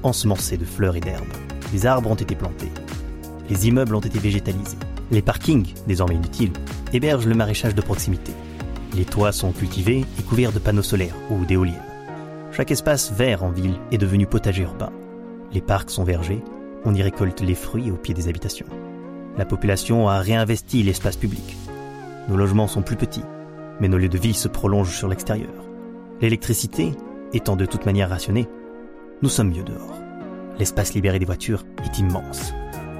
ensemencés 0.03 0.57
de 0.57 0.65
fleurs 0.65 0.95
et 0.95 0.99
d'herbes. 0.99 1.25
Les 1.73 1.85
arbres 1.85 2.11
ont 2.11 2.15
été 2.15 2.35
plantés, 2.35 2.71
les 3.49 3.67
immeubles 3.67 3.95
ont 3.95 4.01
été 4.01 4.19
végétalisés. 4.19 4.77
Les 5.11 5.21
parkings, 5.21 5.73
désormais 5.87 6.15
inutiles, 6.15 6.53
hébergent 6.93 7.27
le 7.27 7.35
maraîchage 7.35 7.75
de 7.75 7.81
proximité. 7.81 8.31
Les 8.95 9.05
toits 9.05 9.31
sont 9.31 9.51
cultivés 9.51 10.05
et 10.19 10.23
couverts 10.23 10.51
de 10.51 10.59
panneaux 10.59 10.83
solaires 10.83 11.15
ou 11.29 11.45
d'éoliennes. 11.45 11.81
Chaque 12.51 12.71
espace 12.71 13.11
vert 13.11 13.43
en 13.43 13.49
ville 13.49 13.75
est 13.91 13.97
devenu 13.97 14.27
potager 14.27 14.63
urbain. 14.63 14.91
Les 15.53 15.61
parcs 15.61 15.89
sont 15.89 16.03
vergers, 16.03 16.43
on 16.85 16.93
y 16.93 17.01
récolte 17.01 17.41
les 17.41 17.55
fruits 17.55 17.91
au 17.91 17.95
pied 17.95 18.13
des 18.13 18.27
habitations. 18.27 18.67
La 19.37 19.45
population 19.45 20.09
a 20.09 20.19
réinvesti 20.19 20.83
l'espace 20.83 21.15
public. 21.15 21.57
Nos 22.31 22.37
logements 22.37 22.69
sont 22.69 22.81
plus 22.81 22.95
petits, 22.95 23.25
mais 23.81 23.89
nos 23.89 23.97
lieux 23.97 24.07
de 24.07 24.17
vie 24.17 24.33
se 24.33 24.47
prolongent 24.47 24.95
sur 24.95 25.09
l'extérieur. 25.09 25.65
L'électricité 26.21 26.93
étant 27.33 27.57
de 27.57 27.65
toute 27.65 27.85
manière 27.85 28.07
rationnée, 28.07 28.47
nous 29.21 29.27
sommes 29.27 29.49
mieux 29.49 29.65
dehors. 29.65 29.97
L'espace 30.57 30.93
libéré 30.93 31.19
des 31.19 31.25
voitures 31.25 31.65
est 31.83 31.99
immense. 31.99 32.53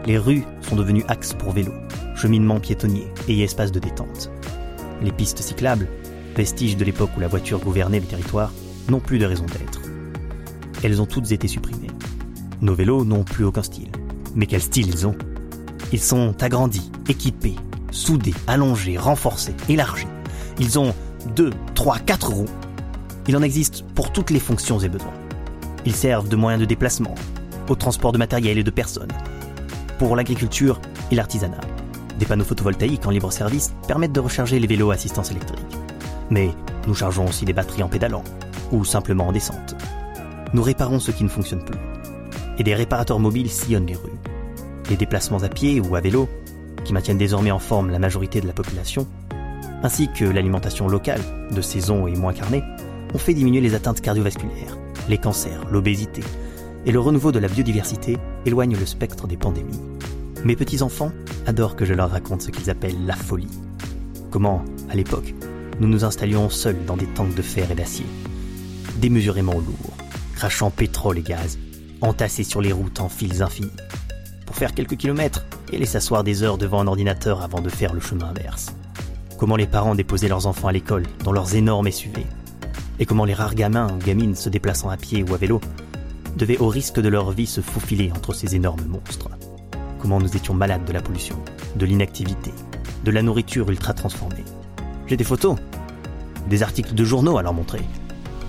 Les 0.06 0.18
rues 0.18 0.44
sont 0.60 0.76
devenues 0.76 1.06
axes 1.08 1.34
pour 1.34 1.54
vélos, 1.54 1.72
cheminements 2.14 2.60
piétonniers 2.60 3.08
et 3.30 3.42
espaces 3.42 3.72
de 3.72 3.80
détente. 3.80 4.30
Les 5.02 5.14
pistes 5.14 5.40
cyclables, 5.40 5.88
vestiges 6.36 6.76
de 6.76 6.84
l'époque 6.84 7.12
où 7.16 7.22
la 7.22 7.30
voiture 7.30 7.60
gouvernait 7.60 8.02
le 8.02 8.08
territoire, 8.08 8.52
n'ont 8.90 9.00
plus 9.00 9.18
de 9.18 9.26
raison 9.26 9.46
d'être. 9.46 9.80
Elles 10.84 11.02
ont 11.02 11.06
toutes 11.06 11.32
été 11.32 11.48
supprimées. 11.48 11.88
Nos 12.60 12.76
vélos 12.76 13.06
n'ont 13.06 13.24
plus 13.24 13.46
aucun 13.46 13.64
style. 13.64 13.92
Mais 14.36 14.46
quel 14.46 14.62
style 14.62 14.90
ils 14.90 15.08
ont? 15.08 15.16
Ils 15.94 16.02
sont 16.02 16.36
agrandis, 16.44 16.92
équipés, 17.08 17.56
soudés, 17.92 18.34
allongés, 18.48 18.98
renforcés, 18.98 19.56
élargis. 19.70 20.08
Ils 20.60 20.80
ont 20.80 20.94
2, 21.36 21.52
3, 21.76 22.00
4 22.00 22.32
roues. 22.32 22.46
Il 23.28 23.38
en 23.38 23.42
existe 23.44 23.84
pour 23.96 24.12
toutes 24.12 24.32
les 24.32 24.40
fonctions 24.40 24.80
et 24.80 24.90
besoins. 24.90 25.14
Ils 25.86 25.96
servent 25.96 26.30
de 26.30 26.36
moyen 26.36 26.58
de 26.58 26.66
déplacement, 26.66 27.16
au 27.70 27.76
transport 27.76 28.12
de 28.12 28.18
matériel 28.18 28.58
et 28.58 28.64
de 28.64 28.72
personnes, 28.72 29.12
pour 30.00 30.16
l'agriculture 30.16 30.80
et 31.12 31.16
l'artisanat. 31.16 31.62
Des 32.20 32.26
panneaux 32.26 32.44
photovoltaïques 32.44 33.06
en 33.06 33.12
libre 33.12 33.32
service 33.32 33.74
permettent 33.88 34.12
de 34.12 34.20
recharger 34.20 34.60
les 34.60 34.68
vélos 34.68 34.92
à 34.92 34.96
assistance 34.96 35.32
électrique. 35.32 35.60
Mais 36.30 36.52
nous 36.88 36.96
chargeons 36.96 37.28
aussi 37.28 37.46
des 37.46 37.54
batteries 37.54 37.84
en 37.84 37.90
pédalant, 37.90 38.24
ou 38.72 38.86
simplement 38.86 39.28
en 39.28 39.32
descente. 39.32 39.76
Nous 40.54 40.64
réparons 40.64 41.00
ce 41.00 41.12
qui 41.12 41.24
ne 41.24 41.30
fonctionne 41.30 41.64
plus. 41.64 41.80
Et 42.58 42.64
des 42.64 42.76
réparateurs 42.76 43.20
mobiles 43.20 43.50
sillonnent 43.50 43.88
les 43.88 43.96
rues. 43.96 44.20
Les 44.90 44.98
déplacements 44.98 45.44
à 45.44 45.50
pied 45.50 45.80
ou 45.80 45.96
à 45.96 46.02
vélo, 46.02 46.30
qui 46.86 46.94
maintiennent 46.94 47.18
désormais 47.18 47.52
en 47.52 47.60
forme 47.60 47.90
la 47.90 48.00
majorité 48.00 48.42
de 48.42 48.48
la 48.48 48.54
population, 48.54 49.08
ainsi 49.84 50.10
que 50.10 50.26
l'alimentation 50.26 50.88
locale, 50.88 51.22
de 51.52 51.62
saison 51.62 52.08
et 52.08 52.16
moins 52.16 52.34
carnée, 52.34 52.64
ont 53.14 53.18
fait 53.18 53.34
diminuer 53.34 53.62
les 53.62 53.74
atteintes 53.74 54.02
cardiovasculaires, 54.02 54.78
les 55.10 55.18
cancers, 55.18 55.66
l'obésité, 55.72 56.22
et 56.86 56.92
le 56.92 57.00
renouveau 57.00 57.32
de 57.32 57.40
la 57.40 57.48
biodiversité 57.48 58.18
éloigne 58.46 58.78
le 58.78 58.86
spectre 58.86 59.28
des 59.28 59.38
pandémies. 59.38 59.80
Mes 60.44 60.56
petits-enfants 60.56 61.12
adorent 61.46 61.76
que 61.76 61.86
je 61.86 61.94
leur 61.94 62.10
raconte 62.10 62.42
ce 62.42 62.52
qu'ils 62.52 62.70
appellent 62.70 63.06
la 63.06 63.16
folie. 63.16 63.60
Comment, 64.32 64.64
à 64.90 64.96
l'époque, 64.96 65.36
nous 65.80 65.88
nous 65.88 66.04
installions 66.04 66.50
seuls 66.50 66.86
dans 66.86 66.98
des 66.98 67.06
tanks 67.06 67.36
de 67.36 67.42
fer 67.42 67.70
et 67.72 67.76
d'acier, 67.76 68.06
démesurément 68.98 69.54
lourds, 69.54 69.98
crachant 70.36 70.72
pétrole 70.72 71.20
et 71.20 71.24
gaz, 71.24 71.60
entassés 72.02 72.44
sur 72.44 72.62
les 72.62 72.72
routes 72.72 73.00
en 73.00 73.10
fils 73.10 73.42
infinis, 73.42 73.70
pour 74.46 74.56
faire 74.56 74.74
quelques 74.74 74.98
kilomètres 74.98 75.46
et 75.72 75.78
les 75.78 75.86
s'asseoir 75.86 76.24
des 76.24 76.44
heures 76.44 76.58
devant 76.58 76.82
un 76.82 76.88
ordinateur 76.88 77.42
avant 77.42 77.62
de 77.62 77.70
faire 77.70 77.94
le 77.94 78.00
chemin 78.00 78.30
inverse. 78.30 78.74
Comment 79.38 79.56
les 79.56 79.68
parents 79.68 79.96
déposaient 79.96 80.28
leurs 80.28 80.48
enfants 80.48 80.68
à 80.68 80.72
l'école 80.72 81.04
dans 81.24 81.32
leurs 81.32 81.56
énormes 81.56 81.90
SUV, 81.90 82.26
et 83.00 83.06
comment 83.06 83.26
les 83.26 83.34
rares 83.34 83.56
gamins 83.56 83.92
ou 83.92 83.98
gamines 83.98 84.36
se 84.36 84.50
déplaçant 84.50 84.90
à 84.90 84.98
pied 84.98 85.24
ou 85.28 85.34
à 85.34 85.38
vélo 85.38 85.60
devaient 86.38 86.60
au 86.60 86.68
risque 86.68 87.00
de 87.00 87.10
leur 87.10 87.32
vie 87.32 87.48
se 87.48 87.62
faufiler 87.62 88.12
entre 88.12 88.34
ces 88.34 88.56
énormes 88.56 88.86
monstres. 88.86 89.30
Comment 90.00 90.20
nous 90.20 90.36
étions 90.36 90.54
malades 90.54 90.86
de 90.86 90.94
la 90.94 91.02
pollution, 91.02 91.38
de 91.76 91.86
l'inactivité, 91.86 92.52
de 93.04 93.12
la 93.12 93.22
nourriture 93.22 93.70
ultra 93.70 93.94
transformée. 93.94 94.46
J'ai 95.08 95.18
des 95.18 95.24
photos, 95.24 95.58
des 96.48 96.64
articles 96.64 96.94
de 96.94 97.04
journaux 97.04 97.38
à 97.38 97.44
leur 97.44 97.54
montrer. 97.54 97.82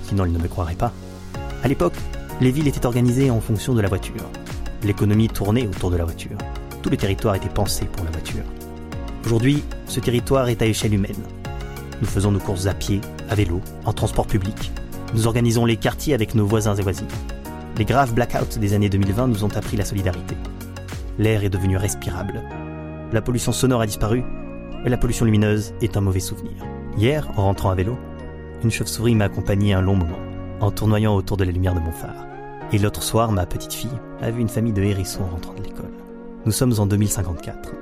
Sinon, 0.04 0.26
ils 0.26 0.32
ne 0.32 0.38
me 0.38 0.48
croiraient 0.48 0.74
pas. 0.74 0.92
À 1.62 1.68
l'époque, 1.68 1.96
les 2.40 2.50
villes 2.50 2.68
étaient 2.68 2.86
organisées 2.86 3.30
en 3.30 3.40
fonction 3.40 3.74
de 3.74 3.80
la 3.80 3.88
voiture. 3.88 4.28
L'économie 4.82 5.28
tournait 5.28 5.66
autour 5.66 5.90
de 5.90 5.96
la 5.96 6.04
voiture. 6.04 6.38
Tout 6.82 6.90
le 6.90 6.96
territoire 6.96 7.36
était 7.36 7.48
pensé 7.48 7.84
pour 7.84 8.04
la 8.04 8.10
voiture. 8.10 8.42
Aujourd'hui, 9.24 9.62
ce 9.86 10.00
territoire 10.00 10.48
est 10.48 10.62
à 10.62 10.66
échelle 10.66 10.94
humaine. 10.94 11.22
Nous 12.00 12.08
faisons 12.08 12.32
nos 12.32 12.40
courses 12.40 12.66
à 12.66 12.74
pied, 12.74 13.00
à 13.30 13.36
vélo, 13.36 13.60
en 13.84 13.92
transport 13.92 14.26
public. 14.26 14.72
Nous 15.14 15.28
organisons 15.28 15.64
les 15.64 15.76
quartiers 15.76 16.14
avec 16.14 16.34
nos 16.34 16.44
voisins 16.44 16.74
et 16.74 16.82
voisines. 16.82 17.06
Les 17.78 17.84
graves 17.84 18.14
blackouts 18.14 18.58
des 18.58 18.74
années 18.74 18.88
2020 18.88 19.28
nous 19.28 19.44
ont 19.44 19.56
appris 19.56 19.76
la 19.76 19.84
solidarité. 19.84 20.34
L'air 21.18 21.44
est 21.44 21.50
devenu 21.50 21.76
respirable. 21.76 22.42
La 23.12 23.22
pollution 23.22 23.52
sonore 23.52 23.82
a 23.82 23.86
disparu, 23.86 24.24
et 24.84 24.88
la 24.88 24.98
pollution 24.98 25.24
lumineuse 25.24 25.74
est 25.82 25.96
un 25.96 26.00
mauvais 26.00 26.18
souvenir. 26.18 26.54
Hier, 26.98 27.28
en 27.36 27.44
rentrant 27.44 27.70
à 27.70 27.76
vélo, 27.76 27.96
une 28.64 28.72
chauve-souris 28.72 29.14
m'a 29.14 29.26
accompagné 29.26 29.72
un 29.72 29.82
long 29.82 29.94
moment, 29.94 30.18
en 30.60 30.72
tournoyant 30.72 31.14
autour 31.14 31.36
de 31.36 31.44
la 31.44 31.52
lumière 31.52 31.74
de 31.74 31.80
mon 31.80 31.92
phare. 31.92 32.26
Et 32.72 32.78
l'autre 32.78 33.02
soir, 33.02 33.30
ma 33.30 33.46
petite 33.46 33.72
fille 33.72 33.90
a 34.20 34.32
vu 34.32 34.40
une 34.40 34.48
famille 34.48 34.72
de 34.72 34.82
hérissons 34.82 35.24
rentrant 35.24 35.54
de 35.54 35.62
l'école. 35.62 35.92
Nous 36.44 36.50
sommes 36.50 36.74
en 36.78 36.86
2054. 36.86 37.72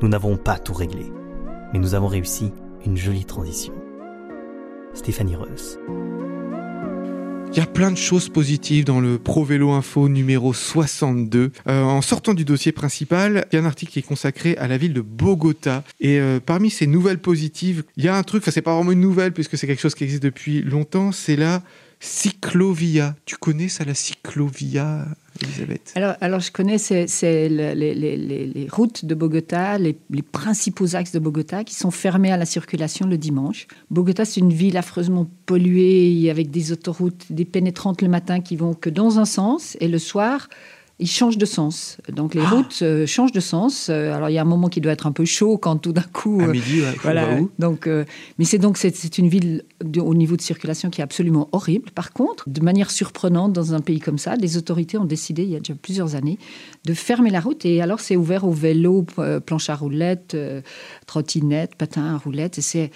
Nous 0.00 0.08
n'avons 0.08 0.38
pas 0.38 0.58
tout 0.58 0.72
réglé, 0.72 1.12
mais 1.74 1.78
nous 1.78 1.94
avons 1.94 2.06
réussi 2.06 2.50
une 2.86 2.96
jolie 2.96 3.26
transition. 3.26 3.74
Stéphanie 4.94 5.36
Reuss. 5.36 5.78
Il 7.52 7.58
y 7.58 7.60
a 7.60 7.66
plein 7.66 7.90
de 7.90 7.98
choses 7.98 8.30
positives 8.30 8.86
dans 8.86 9.00
le 9.00 9.18
Pro 9.18 9.44
Vélo 9.44 9.72
Info 9.72 10.08
numéro 10.08 10.54
62. 10.54 11.52
Euh, 11.68 11.82
en 11.82 12.00
sortant 12.00 12.32
du 12.32 12.46
dossier 12.46 12.72
principal, 12.72 13.44
il 13.52 13.56
y 13.56 13.58
a 13.58 13.62
un 13.62 13.66
article 13.66 13.92
qui 13.92 13.98
est 13.98 14.02
consacré 14.02 14.56
à 14.56 14.66
la 14.66 14.78
ville 14.78 14.94
de 14.94 15.02
Bogota. 15.02 15.84
Et 16.00 16.18
euh, 16.20 16.40
parmi 16.40 16.70
ces 16.70 16.86
nouvelles 16.86 17.18
positives, 17.18 17.84
il 17.98 18.04
y 18.04 18.08
a 18.08 18.16
un 18.16 18.22
truc, 18.22 18.42
enfin 18.42 18.50
c'est 18.50 18.62
pas 18.62 18.74
vraiment 18.74 18.92
une 18.92 19.00
nouvelle 19.00 19.32
puisque 19.32 19.58
c'est 19.58 19.66
quelque 19.66 19.82
chose 19.82 19.94
qui 19.94 20.04
existe 20.04 20.22
depuis 20.22 20.62
longtemps, 20.62 21.12
c'est 21.12 21.36
la 21.36 21.62
Cyclovia. 22.00 23.14
Tu 23.26 23.36
connais 23.36 23.68
ça, 23.68 23.84
la 23.84 23.94
cyclovia, 23.94 25.06
Alors, 25.94 26.14
alors, 26.20 26.40
je 26.40 26.50
connais, 26.52 26.76
les, 26.90 27.94
les, 27.94 28.68
routes 28.70 29.04
de 29.04 29.14
Bogota, 29.14 29.78
les, 29.78 29.96
principaux 30.32 30.96
axes 30.96 31.12
de 31.12 31.18
Bogota 31.18 31.64
qui 31.64 31.74
sont 31.74 31.90
fermés 31.90 32.32
à 32.32 32.36
la 32.36 32.46
circulation 32.46 33.06
le 33.06 33.18
dimanche. 33.18 33.66
Bogota, 33.90 34.24
c'est 34.24 34.40
une 34.40 34.52
ville 34.52 34.76
affreusement 34.76 35.26
polluée, 35.46 36.30
avec 36.30 36.50
des 36.50 36.72
autoroutes, 36.72 37.26
des 37.30 37.44
pénétrantes 37.44 38.02
le 38.02 38.08
matin 38.08 38.40
qui 38.40 38.56
vont 38.56 38.74
que 38.74 38.90
dans 38.90 39.18
un 39.18 39.24
sens, 39.24 39.76
et 39.80 39.88
le 39.88 39.98
soir, 39.98 40.48
il 41.00 41.08
change 41.08 41.38
de 41.38 41.46
sens. 41.46 41.96
Donc 42.08 42.34
les 42.34 42.42
ah. 42.44 42.50
routes 42.50 42.78
euh, 42.82 43.06
changent 43.06 43.32
de 43.32 43.40
sens. 43.40 43.88
Euh, 43.88 44.12
alors 44.12 44.30
il 44.30 44.34
y 44.34 44.38
a 44.38 44.42
un 44.42 44.46
moment 44.46 44.68
qui 44.68 44.80
doit 44.80 44.92
être 44.92 45.06
un 45.06 45.12
peu 45.12 45.24
chaud 45.24 45.58
quand 45.58 45.76
tout 45.76 45.92
d'un 45.92 46.04
coup. 46.12 46.40
À 46.40 46.44
euh, 46.44 46.52
midi, 46.52 46.82
voilà. 47.02 47.38
Donc, 47.58 47.88
mais 48.38 48.44
c'est 48.44 48.58
donc 48.58 48.76
c'est 48.76 49.18
une 49.18 49.28
ville 49.28 49.64
au 49.98 50.14
niveau 50.14 50.36
de 50.36 50.42
circulation 50.42 50.90
qui 50.90 51.00
est 51.00 51.04
absolument 51.04 51.48
horrible. 51.52 51.90
Par 51.90 52.12
contre, 52.12 52.48
de 52.48 52.60
manière 52.60 52.90
surprenante 52.90 53.52
dans 53.52 53.74
un 53.74 53.80
pays 53.80 54.00
comme 54.00 54.18
ça, 54.18 54.36
les 54.36 54.56
autorités 54.56 54.98
ont 54.98 55.04
décidé 55.04 55.42
il 55.42 55.50
y 55.50 55.56
a 55.56 55.60
déjà 55.60 55.74
plusieurs 55.74 56.14
années 56.14 56.38
de 56.84 56.94
fermer 56.94 57.30
la 57.30 57.40
route 57.40 57.64
et 57.64 57.80
alors 57.80 58.00
c'est 58.00 58.16
ouvert 58.16 58.44
aux 58.44 58.52
vélos, 58.52 59.06
planches 59.44 59.70
à 59.70 59.74
roulettes, 59.74 60.36
trottinettes, 61.06 61.74
patins 61.76 62.14
à 62.14 62.18
roulettes. 62.18 62.58
Et 62.58 62.62
c'est 62.62 62.90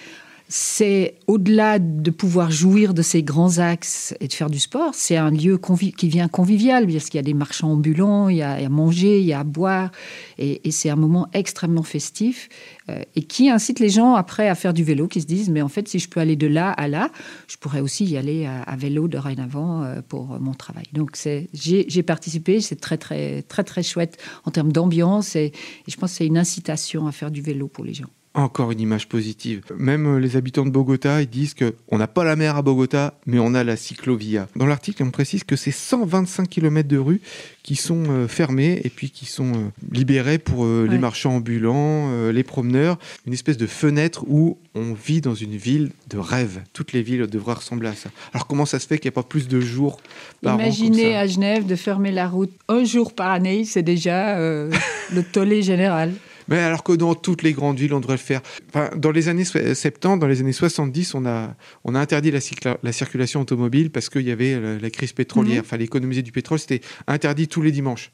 c'est 0.47 1.15
au-delà 1.25 1.79
de 1.79 2.11
pouvoir 2.11 2.51
jouir 2.51 2.93
de 2.93 3.01
ces 3.01 3.23
grands 3.23 3.57
axes 3.57 4.13
et 4.19 4.27
de 4.27 4.33
faire 4.33 4.49
du 4.49 4.59
sport, 4.59 4.93
c'est 4.93 5.17
un 5.17 5.31
lieu 5.31 5.59
qui 5.97 6.07
vient 6.07 6.27
convivial, 6.27 6.85
parce 6.87 7.05
qu'il 7.05 7.17
y 7.17 7.19
a 7.19 7.23
des 7.23 7.33
marchands 7.33 7.71
ambulants, 7.71 8.29
il 8.29 8.37
y 8.37 8.41
a 8.43 8.51
à 8.51 8.69
manger, 8.69 9.19
il 9.19 9.25
y 9.25 9.33
a 9.33 9.39
à 9.39 9.43
boire, 9.43 9.91
et, 10.37 10.61
c'est 10.71 10.89
un 10.89 10.95
moment 10.95 11.27
extrêmement 11.33 11.83
festif 11.83 12.49
euh, 12.89 13.01
et 13.15 13.23
qui 13.23 13.49
incite 13.49 13.79
les 13.79 13.89
gens 13.89 14.15
après 14.15 14.49
à 14.49 14.55
faire 14.55 14.73
du 14.73 14.83
vélo, 14.83 15.07
qui 15.07 15.21
se 15.21 15.25
disent 15.25 15.49
mais 15.49 15.61
en 15.61 15.69
fait 15.69 15.87
si 15.87 15.99
je 15.99 16.09
peux 16.09 16.19
aller 16.19 16.35
de 16.35 16.47
là 16.47 16.71
à 16.71 16.87
là, 16.87 17.09
je 17.47 17.57
pourrais 17.57 17.79
aussi 17.79 18.05
y 18.05 18.17
aller 18.17 18.45
à, 18.45 18.75
vélo 18.75 19.07
dorénavant 19.07 19.83
euh, 19.83 20.01
pour 20.07 20.39
mon 20.39 20.53
travail. 20.53 20.85
Donc 20.93 21.17
j'ai 21.53 22.03
participé, 22.03 22.61
c'est 22.61 22.75
très 22.75 22.97
très 22.97 23.41
très 23.43 23.63
très 23.63 23.83
chouette 23.83 24.17
en 24.43 24.51
termes 24.51 24.71
d'ambiance 24.71 25.35
et 25.35 25.53
je 25.87 25.95
pense 25.95 26.11
que 26.11 26.17
c'est 26.17 26.27
une 26.27 26.37
incitation 26.37 27.07
à 27.07 27.11
faire 27.11 27.31
du 27.31 27.41
vélo 27.41 27.67
pour 27.67 27.85
les 27.85 27.93
gens 27.93 28.09
encore 28.35 28.71
une 28.71 28.81
image 28.81 29.07
positive. 29.07 29.61
Même 29.77 30.05
euh, 30.05 30.19
les 30.19 30.35
habitants 30.35 30.65
de 30.65 30.69
Bogota, 30.69 31.21
ils 31.21 31.27
disent 31.27 31.53
qu'on 31.53 31.97
n'a 31.97 32.07
pas 32.07 32.23
la 32.23 32.35
mer 32.35 32.57
à 32.57 32.61
Bogota, 32.61 33.13
mais 33.25 33.39
on 33.39 33.53
a 33.53 33.63
la 33.63 33.75
cyclovia. 33.75 34.47
Dans 34.55 34.65
l'article, 34.65 35.03
on 35.03 35.11
précise 35.11 35.43
que 35.43 35.55
c'est 35.55 35.71
125 35.71 36.49
km 36.49 36.87
de 36.87 36.97
rues 36.97 37.21
qui 37.63 37.75
sont 37.75 38.03
euh, 38.09 38.27
fermées 38.27 38.81
et 38.83 38.89
puis 38.89 39.09
qui 39.09 39.25
sont 39.25 39.53
euh, 39.53 39.71
libérées 39.91 40.37
pour 40.37 40.65
les 40.65 40.97
marchands 40.97 41.35
ambulants, 41.35 42.29
les 42.29 42.43
promeneurs. 42.43 42.97
Une 43.25 43.33
espèce 43.33 43.57
de 43.57 43.67
fenêtre 43.67 44.25
où 44.27 44.57
on 44.73 44.93
vit 44.93 45.21
dans 45.21 45.35
une 45.35 45.55
ville 45.55 45.91
de 46.09 46.17
rêve. 46.17 46.61
Toutes 46.73 46.93
les 46.93 47.01
villes 47.01 47.27
devraient 47.27 47.53
ressembler 47.53 47.89
à 47.89 47.95
ça. 47.95 48.09
Alors 48.33 48.47
comment 48.47 48.65
ça 48.65 48.79
se 48.79 48.87
fait 48.87 48.97
qu'il 48.97 49.09
n'y 49.09 49.13
a 49.13 49.19
pas 49.21 49.27
plus 49.27 49.47
de 49.47 49.59
jours 49.59 49.99
par 50.41 50.55
Imaginez 50.55 51.15
à 51.15 51.27
Genève 51.27 51.65
de 51.65 51.75
fermer 51.75 52.11
la 52.11 52.27
route 52.27 52.51
un 52.67 52.83
jour 52.83 53.13
par 53.13 53.31
année, 53.31 53.63
c'est 53.65 53.83
déjà 53.83 54.37
le 54.37 55.23
tollé 55.31 55.61
général. 55.61 56.13
Mais 56.47 56.59
alors 56.59 56.83
que 56.83 56.93
dans 56.93 57.15
toutes 57.15 57.43
les 57.43 57.53
grandes 57.53 57.79
villes, 57.79 57.93
on 57.93 57.99
devrait 57.99 58.15
le 58.15 58.19
faire. 58.19 58.41
Enfin, 58.69 58.89
dans 58.95 59.11
les 59.11 59.29
années 59.29 59.45
70, 59.45 60.19
dans 60.19 60.27
les 60.27 60.41
années 60.41 60.53
70, 60.53 61.15
on 61.15 61.25
a, 61.25 61.55
on 61.83 61.95
a 61.95 61.99
interdit 61.99 62.31
la, 62.31 62.39
la 62.81 62.91
circulation 62.91 63.41
automobile 63.41 63.91
parce 63.91 64.09
qu'il 64.09 64.23
y 64.23 64.31
avait 64.31 64.59
la, 64.79 64.89
crise 64.89 65.13
pétrolière. 65.13 65.57
Mhm. 65.57 65.65
Enfin, 65.65 65.77
l'économiser 65.77 66.21
du 66.21 66.31
pétrole, 66.31 66.59
c'était 66.59 66.81
interdit 67.07 67.47
tous 67.47 67.61
les 67.61 67.71
dimanches. 67.71 68.11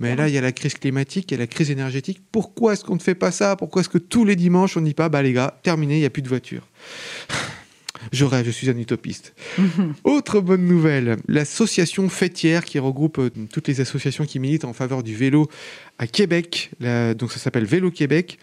Mais 0.00 0.16
là, 0.16 0.28
il 0.28 0.34
y 0.34 0.38
a 0.38 0.40
la 0.40 0.52
crise 0.52 0.74
climatique, 0.74 1.30
il 1.30 1.34
y 1.34 1.36
a 1.36 1.40
la 1.40 1.46
crise 1.46 1.70
énergétique. 1.70 2.20
Pourquoi 2.32 2.74
est-ce 2.74 2.84
qu'on 2.84 2.94
ne 2.94 3.00
fait 3.00 3.14
pas 3.14 3.30
ça? 3.30 3.56
Pourquoi 3.56 3.80
est-ce 3.80 3.88
que 3.88 3.98
tous 3.98 4.24
les 4.24 4.36
dimanches, 4.36 4.76
on 4.76 4.80
ne 4.80 4.86
dit 4.86 4.94
pas, 4.94 5.08
bah 5.08 5.22
les 5.22 5.32
gars, 5.32 5.58
terminé, 5.62 5.96
il 5.96 6.00
n'y 6.00 6.06
a 6.06 6.10
plus 6.10 6.22
de 6.22 6.28
voitures 6.28 6.66
je 8.12 8.24
rêve, 8.24 8.46
je 8.46 8.50
suis 8.50 8.70
un 8.70 8.76
utopiste. 8.78 9.34
Autre 10.04 10.40
bonne 10.40 10.64
nouvelle, 10.64 11.16
l'association 11.28 12.08
fêtière 12.08 12.64
qui 12.64 12.78
regroupe 12.78 13.18
euh, 13.18 13.30
toutes 13.52 13.68
les 13.68 13.80
associations 13.80 14.24
qui 14.24 14.38
militent 14.38 14.64
en 14.64 14.72
faveur 14.72 15.02
du 15.02 15.14
vélo 15.14 15.48
à 15.98 16.06
Québec, 16.06 16.70
donc 16.80 17.30
ça 17.30 17.38
s'appelle 17.38 17.66
Vélo 17.66 17.92
Québec, 17.92 18.38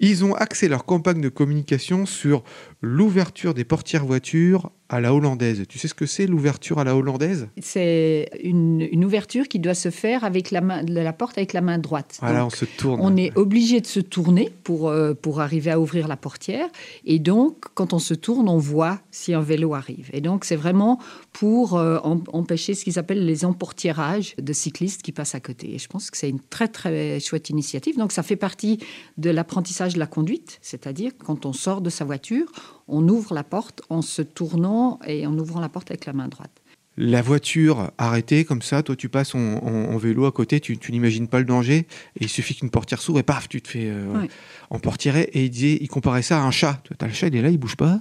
ils 0.00 0.24
ont 0.24 0.34
axé 0.34 0.68
leur 0.68 0.84
campagne 0.84 1.20
de 1.20 1.28
communication 1.28 2.06
sur 2.06 2.42
l'ouverture 2.80 3.54
des 3.54 3.64
portières 3.64 4.04
voitures 4.04 4.70
à 4.88 5.00
la 5.00 5.14
hollandaise. 5.14 5.64
Tu 5.68 5.78
sais 5.78 5.88
ce 5.88 5.94
que 5.94 6.06
c'est 6.06 6.26
l'ouverture 6.26 6.78
à 6.78 6.84
la 6.84 6.94
hollandaise? 6.94 7.48
C'est 7.60 8.30
une, 8.42 9.04
ouverture 9.04 9.48
qui 9.48 9.58
doit 9.58 9.74
se 9.74 9.90
faire 9.90 10.24
avec 10.24 10.50
la, 10.50 10.60
main, 10.60 10.82
la 10.82 11.12
porte 11.12 11.36
avec 11.38 11.52
la 11.52 11.60
main 11.60 11.78
droite. 11.78 12.18
Voilà, 12.20 12.46
on 12.46 12.50
se 12.50 12.64
tourne. 12.64 13.00
On 13.02 13.16
est 13.16 13.36
obligé 13.36 13.80
de 13.80 13.86
se 13.86 14.00
tourner 14.00 14.50
pour, 14.62 14.88
euh, 14.88 15.14
pour 15.14 15.40
arriver 15.40 15.70
à 15.70 15.80
ouvrir 15.80 16.08
la 16.08 16.16
portière. 16.16 16.68
Et 17.04 17.18
donc, 17.18 17.64
quand 17.74 17.92
on 17.92 17.98
se 17.98 18.14
tourne, 18.14 18.48
on 18.48 18.58
voit 18.58 19.00
si 19.10 19.34
un 19.34 19.40
vélo 19.40 19.74
arrive. 19.74 20.10
Et 20.12 20.20
donc, 20.20 20.44
c'est 20.44 20.56
vraiment 20.56 20.98
pour 21.32 21.76
euh, 21.76 21.98
empêcher 22.32 22.74
ce 22.74 22.84
qu'ils 22.84 22.98
appellent 22.98 23.24
les 23.24 23.44
emportiérages 23.44 24.34
de 24.40 24.52
cyclistes 24.52 25.02
qui 25.02 25.12
passent 25.12 25.34
à 25.34 25.40
côté. 25.40 25.74
Et 25.74 25.78
je 25.78 25.88
pense 25.88 26.10
que 26.10 26.16
c'est 26.16 26.30
une 26.30 26.40
très, 26.40 26.68
très 26.68 27.20
chouette 27.20 27.50
initiative. 27.50 27.96
Donc, 27.96 28.12
ça 28.12 28.22
fait 28.22 28.36
partie 28.36 28.78
de 29.18 29.30
l'apprentissage 29.30 29.94
de 29.94 29.98
la 29.98 30.06
conduite, 30.06 30.58
c'est-à-dire 30.62 31.12
quand 31.18 31.46
on 31.46 31.52
sort 31.52 31.80
de 31.80 31.90
sa 31.90 32.04
voiture, 32.04 32.46
on 32.88 33.08
ouvre 33.08 33.34
la 33.34 33.44
porte 33.44 33.82
en 33.88 34.02
se 34.02 34.22
tournant 34.22 34.98
et 35.06 35.26
en 35.26 35.38
ouvrant 35.38 35.60
la 35.60 35.68
porte 35.68 35.90
avec 35.90 36.06
la 36.06 36.12
main 36.12 36.28
droite. 36.28 36.62
La 36.96 37.22
voiture 37.22 37.90
arrêtée 37.98 38.44
comme 38.44 38.62
ça, 38.62 38.84
toi 38.84 38.94
tu 38.94 39.08
passes 39.08 39.34
en, 39.34 39.96
vélo 39.96 40.26
à 40.26 40.32
côté, 40.32 40.60
tu, 40.60 40.78
n'imagines 40.90 41.26
pas 41.26 41.40
le 41.40 41.44
danger, 41.44 41.78
et 41.78 41.86
il 42.20 42.28
suffit 42.28 42.54
qu'une 42.54 42.70
portière 42.70 43.00
s'ouvre 43.00 43.18
et 43.18 43.24
paf, 43.24 43.48
tu 43.48 43.60
te 43.60 43.68
fais 43.68 43.88
euh, 43.88 44.26
en 44.70 44.78
portière. 44.78 45.16
Et 45.16 45.30
il, 45.34 45.50
disait, 45.50 45.78
il 45.80 45.88
comparait 45.88 46.22
ça 46.22 46.40
à 46.40 46.46
un 46.46 46.52
chat. 46.52 46.80
Tu 46.84 46.92
as 47.00 47.06
le 47.08 47.12
chat, 47.12 47.26
il 47.26 47.36
est 47.36 47.42
là, 47.42 47.50
il 47.50 47.58
bouge 47.58 47.74
pas, 47.76 48.00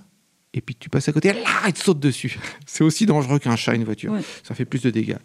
et 0.54 0.62
puis 0.62 0.76
tu 0.76 0.90
passes 0.90 1.10
à 1.10 1.12
côté, 1.12 1.34
là, 1.34 1.40
il 1.66 1.74
te 1.74 1.80
saute 1.80 2.00
dessus. 2.00 2.38
C'est 2.68 2.84
aussi 2.84 3.08
dangereux 3.08 3.40
qu'un 3.40 3.56
chat, 3.56 3.74
une 3.74 3.84
voiture. 3.84 4.14
Ça 4.44 4.54
fait 4.54 4.66
plus 4.66 4.84
de 4.84 4.92
dégâts. 4.92 5.18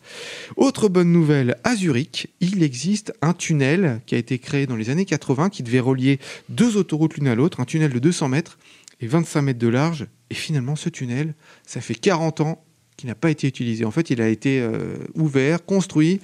Autre 0.56 0.88
bonne 0.88 1.12
nouvelle, 1.12 1.58
à 1.64 1.76
Zurich, 1.76 2.28
il 2.40 2.62
existe 2.62 3.12
un 3.20 3.34
tunnel 3.34 4.00
qui 4.06 4.14
a 4.14 4.18
été 4.18 4.38
créé 4.38 4.66
dans 4.66 4.76
les 4.76 4.88
années 4.88 5.04
80 5.04 5.50
qui 5.50 5.62
devait 5.62 5.80
relier 5.80 6.18
deux 6.48 6.78
autoroutes 6.78 7.16
l'une 7.16 7.28
à 7.28 7.34
l'autre, 7.34 7.60
un 7.60 7.66
tunnel 7.66 7.92
de 7.92 7.98
200 7.98 8.28
mètres 8.28 8.58
et 9.00 9.06
25 9.06 9.42
mètres 9.42 9.58
de 9.58 9.68
large. 9.68 10.06
Et 10.30 10.34
finalement, 10.34 10.76
ce 10.76 10.88
tunnel, 10.88 11.34
ça 11.66 11.80
fait 11.80 11.94
40 11.94 12.40
ans 12.40 12.64
qu'il 12.96 13.08
n'a 13.08 13.14
pas 13.14 13.30
été 13.30 13.46
utilisé. 13.46 13.84
En 13.84 13.90
fait, 13.90 14.10
il 14.10 14.20
a 14.20 14.28
été 14.28 14.60
euh, 14.60 14.96
ouvert, 15.14 15.64
construit, 15.64 16.20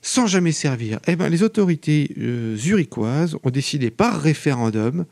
sans 0.00 0.26
jamais 0.26 0.52
servir. 0.52 1.00
Eh 1.06 1.16
ben, 1.16 1.28
les 1.28 1.42
autorités 1.42 2.14
euh, 2.18 2.56
zurichoises 2.56 3.36
ont 3.42 3.50
décidé 3.50 3.90
par 3.90 4.20
référendum 4.20 5.06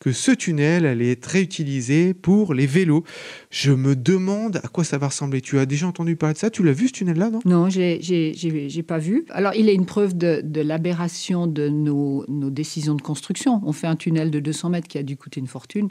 que 0.00 0.12
ce 0.12 0.30
tunnel 0.30 0.86
allait 0.86 1.12
être 1.12 1.26
réutilisé 1.26 2.14
pour 2.14 2.54
les 2.54 2.66
vélos. 2.66 3.04
Je 3.50 3.70
me 3.70 3.94
demande 3.94 4.56
à 4.64 4.68
quoi 4.68 4.82
ça 4.82 4.96
va 4.96 5.08
ressembler. 5.08 5.42
Tu 5.42 5.58
as 5.58 5.66
déjà 5.66 5.86
entendu 5.86 6.16
parler 6.16 6.32
de 6.32 6.38
ça? 6.38 6.48
Tu 6.48 6.62
l'as 6.62 6.72
vu 6.72 6.88
ce 6.88 6.94
tunnel-là, 6.94 7.28
non? 7.28 7.40
Non, 7.44 7.68
j'ai 7.68 8.82
pas 8.86 8.98
vu. 8.98 9.26
Alors, 9.28 9.54
il 9.54 9.68
est 9.68 9.74
une 9.74 9.84
preuve 9.84 10.16
de, 10.16 10.42
l'aberration 10.62 11.46
de 11.46 11.68
nos, 11.68 12.24
décisions 12.50 12.94
de 12.94 13.02
construction. 13.02 13.60
On 13.62 13.72
fait 13.72 13.86
un 13.86 13.96
tunnel 13.96 14.30
de 14.30 14.40
200 14.40 14.70
mètres 14.70 14.88
qui 14.88 14.96
a 14.96 15.02
dû 15.02 15.18
coûter 15.18 15.38
une 15.38 15.46
fortune 15.46 15.88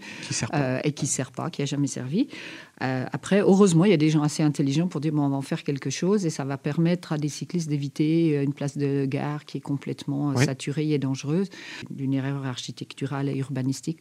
euh, 0.56 0.80
et 0.84 0.92
qui 0.92 1.06
ne 1.06 1.10
sert 1.10 1.32
pas, 1.32 1.52
qui 1.52 1.62
n'a 1.62 1.68
jamais 1.68 1.88
servi. 1.88 2.28
Euh, 2.82 3.06
après, 3.12 3.42
heureusement, 3.42 3.86
il 3.86 3.92
y 3.92 3.94
a 3.94 3.98
des 3.98 4.10
gens 4.10 4.24
assez 4.24 4.42
intelligents 4.42 4.88
pour 4.88 5.02
dire 5.02 5.12
bon, 5.12 5.24
on 5.24 5.30
va 5.30 5.36
en 5.36 5.42
faire 5.42 5.64
quelque 5.64 5.90
chose 5.90 6.26
et 6.26 6.30
ça 6.30 6.46
va 6.46 6.58
permettre 6.58 7.12
à 7.12 7.18
des 7.18 7.28
cyclistes 7.28 7.70
d'éviter 7.70 8.38
euh, 8.38 8.44
une 8.44 8.54
place 8.54 8.78
de 8.78 9.06
gare 9.06 9.46
qui 9.46 9.58
est 9.58 9.62
complètement 9.62 10.36
saturée 10.38 10.90
et 10.90 10.98
dangereuse, 10.98 11.50
d'une 11.92 12.14
erreur 12.14 12.46
architecturale 12.46 13.30
et 13.30 13.36
urbanistique 13.38 13.99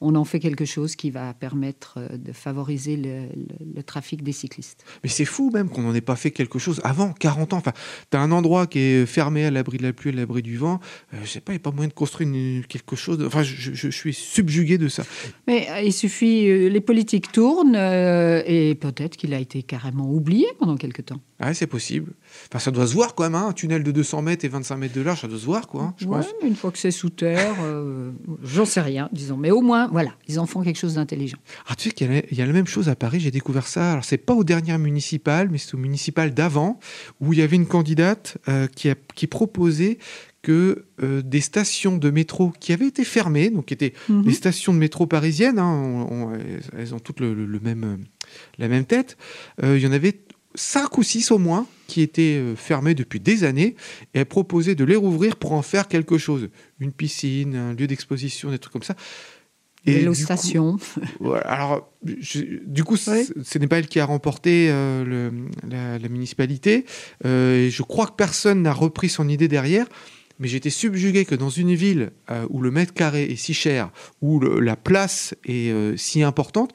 on 0.00 0.14
en 0.16 0.24
fait 0.24 0.38
quelque 0.38 0.64
chose 0.64 0.96
qui 0.96 1.10
va 1.10 1.32
permettre 1.34 1.94
euh, 1.98 2.16
de 2.16 2.32
favoriser 2.32 2.96
le, 2.96 3.82
trafic 3.82 4.22
des 4.22 4.32
cyclistes. 4.32 4.84
Mais 5.02 5.08
c'est 5.08 5.24
fou 5.24 5.50
même 5.52 5.68
qu'on 5.68 5.82
n'en 5.82 5.94
ait 5.94 6.00
pas 6.00 6.16
fait 6.16 6.30
quelque 6.30 6.58
chose 6.58 6.80
avant, 6.84 7.12
40 7.12 7.52
ans. 7.52 7.56
Enfin, 7.58 7.72
tu 8.10 8.16
as 8.16 8.20
un 8.20 8.30
endroit 8.30 8.66
qui 8.66 8.78
est 8.78 9.06
fermé 9.06 9.44
à 9.44 9.50
l'abri 9.50 9.78
de 9.78 9.82
la 9.82 9.92
pluie, 9.92 10.10
à 10.10 10.14
l'abri 10.14 10.42
du 10.42 10.56
vent. 10.56 10.80
Je 11.12 11.16
euh, 11.16 11.20
je 11.24 11.30
sais 11.30 11.40
pas, 11.40 11.52
il 11.52 11.56
n'y 11.56 11.60
a 11.60 11.62
pas 11.62 11.70
moyen 11.70 11.88
de 11.88 11.94
construire 11.94 12.66
quelque 12.68 12.96
chose. 12.96 13.22
Enfin, 13.24 13.42
je, 13.42 13.88
suis 13.90 14.14
subjugué 14.14 14.78
de 14.78 14.88
ça. 14.88 15.04
Mais 15.46 15.68
euh, 15.70 15.80
il 15.80 15.92
suffit, 15.92 16.68
les 16.68 16.80
politiques 16.80 17.32
tournent 17.32 17.74
et 17.76 18.74
peut-être 18.74 19.16
qu'il 19.16 19.34
a 19.34 19.38
été 19.38 19.62
carrément 19.62 20.10
oublié 20.10 20.46
pendant 20.58 20.76
quelque 20.76 21.02
temps. 21.02 21.20
Ah, 21.40 21.52
c'est 21.52 21.66
possible. 21.66 22.12
Enfin, 22.48 22.58
ça 22.60 22.70
doit 22.70 22.86
se 22.86 22.94
voir 22.94 23.14
quand 23.14 23.24
même, 23.24 23.34
hein. 23.34 23.48
un 23.48 23.52
tunnel 23.52 23.82
de 23.82 23.90
200 23.90 24.22
mètres 24.22 24.44
et 24.44 24.48
25 24.48 24.76
mètres 24.76 24.94
de 24.94 25.00
large, 25.00 25.20
ça 25.22 25.28
doit 25.28 25.38
se 25.38 25.44
voir, 25.44 25.66
quoi. 25.66 25.82
Hein, 25.82 25.94
je 25.98 26.06
pense. 26.06 26.26
une 26.44 26.54
fois 26.54 26.70
que 26.70 26.78
c'est 26.78 26.90
sous 26.90 27.10
terre, 27.10 27.56
j'en 28.42 28.64
sais 28.64 28.80
rien, 28.80 29.08
disons. 29.12 29.36
Mais 29.36 29.50
au 29.50 29.60
moins, 29.60 29.88
voilà, 29.88 30.14
ils 30.28 30.38
en 30.38 30.46
font 30.46 30.62
quelque 30.62 30.78
chose 30.78 30.94
d'intelligent. 30.94 31.38
Ah, 31.66 31.74
tu 31.74 31.88
sais 31.88 31.94
qu'il 31.94 32.08
y, 32.30 32.42
a 32.42 32.46
la 32.46 32.52
même 32.52 32.66
chose 32.66 32.88
à 32.88 32.96
Paris, 32.96 33.20
j'ai 33.20 33.30
découvert 33.30 33.66
ça. 33.66 33.92
Alors, 33.92 34.04
c'est 34.04 34.18
pas 34.18 34.34
au 34.34 34.44
dernier 34.44 34.78
municipal, 34.78 35.48
mais 35.50 35.58
c'est 35.58 35.74
au 35.74 35.78
municipal 35.78 36.32
d'avant, 36.32 36.78
où 37.20 37.32
il 37.32 37.38
y 37.38 37.42
avait 37.42 37.56
une 37.56 37.66
candidate 37.66 38.38
euh, 38.48 38.66
qui, 38.68 38.90
a, 38.90 38.94
qui 39.14 39.26
proposait 39.26 39.98
que 40.42 40.84
euh, 41.02 41.22
des 41.22 41.40
stations 41.40 41.96
de 41.96 42.10
métro 42.10 42.52
qui 42.60 42.72
avaient 42.72 42.86
été 42.86 43.02
fermées, 43.02 43.50
donc 43.50 43.66
qui 43.66 43.74
étaient 43.74 43.94
les 44.08 44.34
stations 44.34 44.74
de 44.74 44.78
métro 44.78 45.06
parisiennes, 45.06 45.58
hein, 45.58 46.06
elles 46.76 46.94
ont 46.94 46.98
toutes 46.98 47.20
le, 47.20 47.34
même, 47.60 48.04
la 48.58 48.68
même 48.68 48.84
tête, 48.84 49.16
euh, 49.62 49.78
il 49.78 49.82
y 49.82 49.86
en 49.86 49.92
avait 49.92 50.20
cinq 50.54 50.98
ou 50.98 51.02
six 51.02 51.30
au 51.30 51.38
moins 51.38 51.66
qui 51.86 52.00
étaient 52.00 52.38
euh, 52.38 52.54
fermés 52.56 52.94
depuis 52.94 53.20
des 53.20 53.44
années 53.44 53.74
et 54.14 54.20
elle 54.20 54.26
proposait 54.26 54.74
de 54.74 54.84
les 54.84 54.96
rouvrir 54.96 55.36
pour 55.36 55.52
en 55.52 55.62
faire 55.62 55.88
quelque 55.88 56.16
chose. 56.18 56.48
Une 56.80 56.92
piscine, 56.92 57.54
un 57.56 57.74
lieu 57.74 57.86
d'exposition, 57.86 58.50
des 58.50 58.58
trucs 58.58 58.72
comme 58.72 58.82
ça. 58.82 58.96
Et 59.86 59.96
Vélo 59.96 60.12
du 60.12 60.18
coup- 60.18 60.24
station. 60.24 60.76
Alors, 61.44 61.92
je- 62.20 62.62
du 62.64 62.84
coup, 62.84 62.96
ce 62.96 63.58
n'est 63.58 63.66
pas 63.66 63.78
elle 63.78 63.86
qui 63.86 64.00
a 64.00 64.06
remporté 64.06 64.68
euh, 64.70 65.04
le- 65.04 65.32
la, 65.68 65.98
la 65.98 66.08
municipalité. 66.08 66.86
Euh, 67.26 67.66
et 67.66 67.70
je 67.70 67.82
crois 67.82 68.06
que 68.06 68.14
personne 68.16 68.62
n'a 68.62 68.72
repris 68.72 69.10
son 69.10 69.28
idée 69.28 69.48
derrière. 69.48 69.86
Mais 70.40 70.48
j'étais 70.48 70.70
subjugué 70.70 71.24
que 71.26 71.34
dans 71.36 71.50
une 71.50 71.74
ville 71.74 72.10
euh, 72.30 72.46
où 72.50 72.60
le 72.60 72.70
mètre 72.72 72.92
carré 72.94 73.24
est 73.24 73.36
si 73.36 73.54
cher, 73.54 73.90
où 74.22 74.40
le- 74.40 74.58
la 74.58 74.74
place 74.74 75.34
est 75.44 75.72
si 75.98 76.22
importante, 76.22 76.72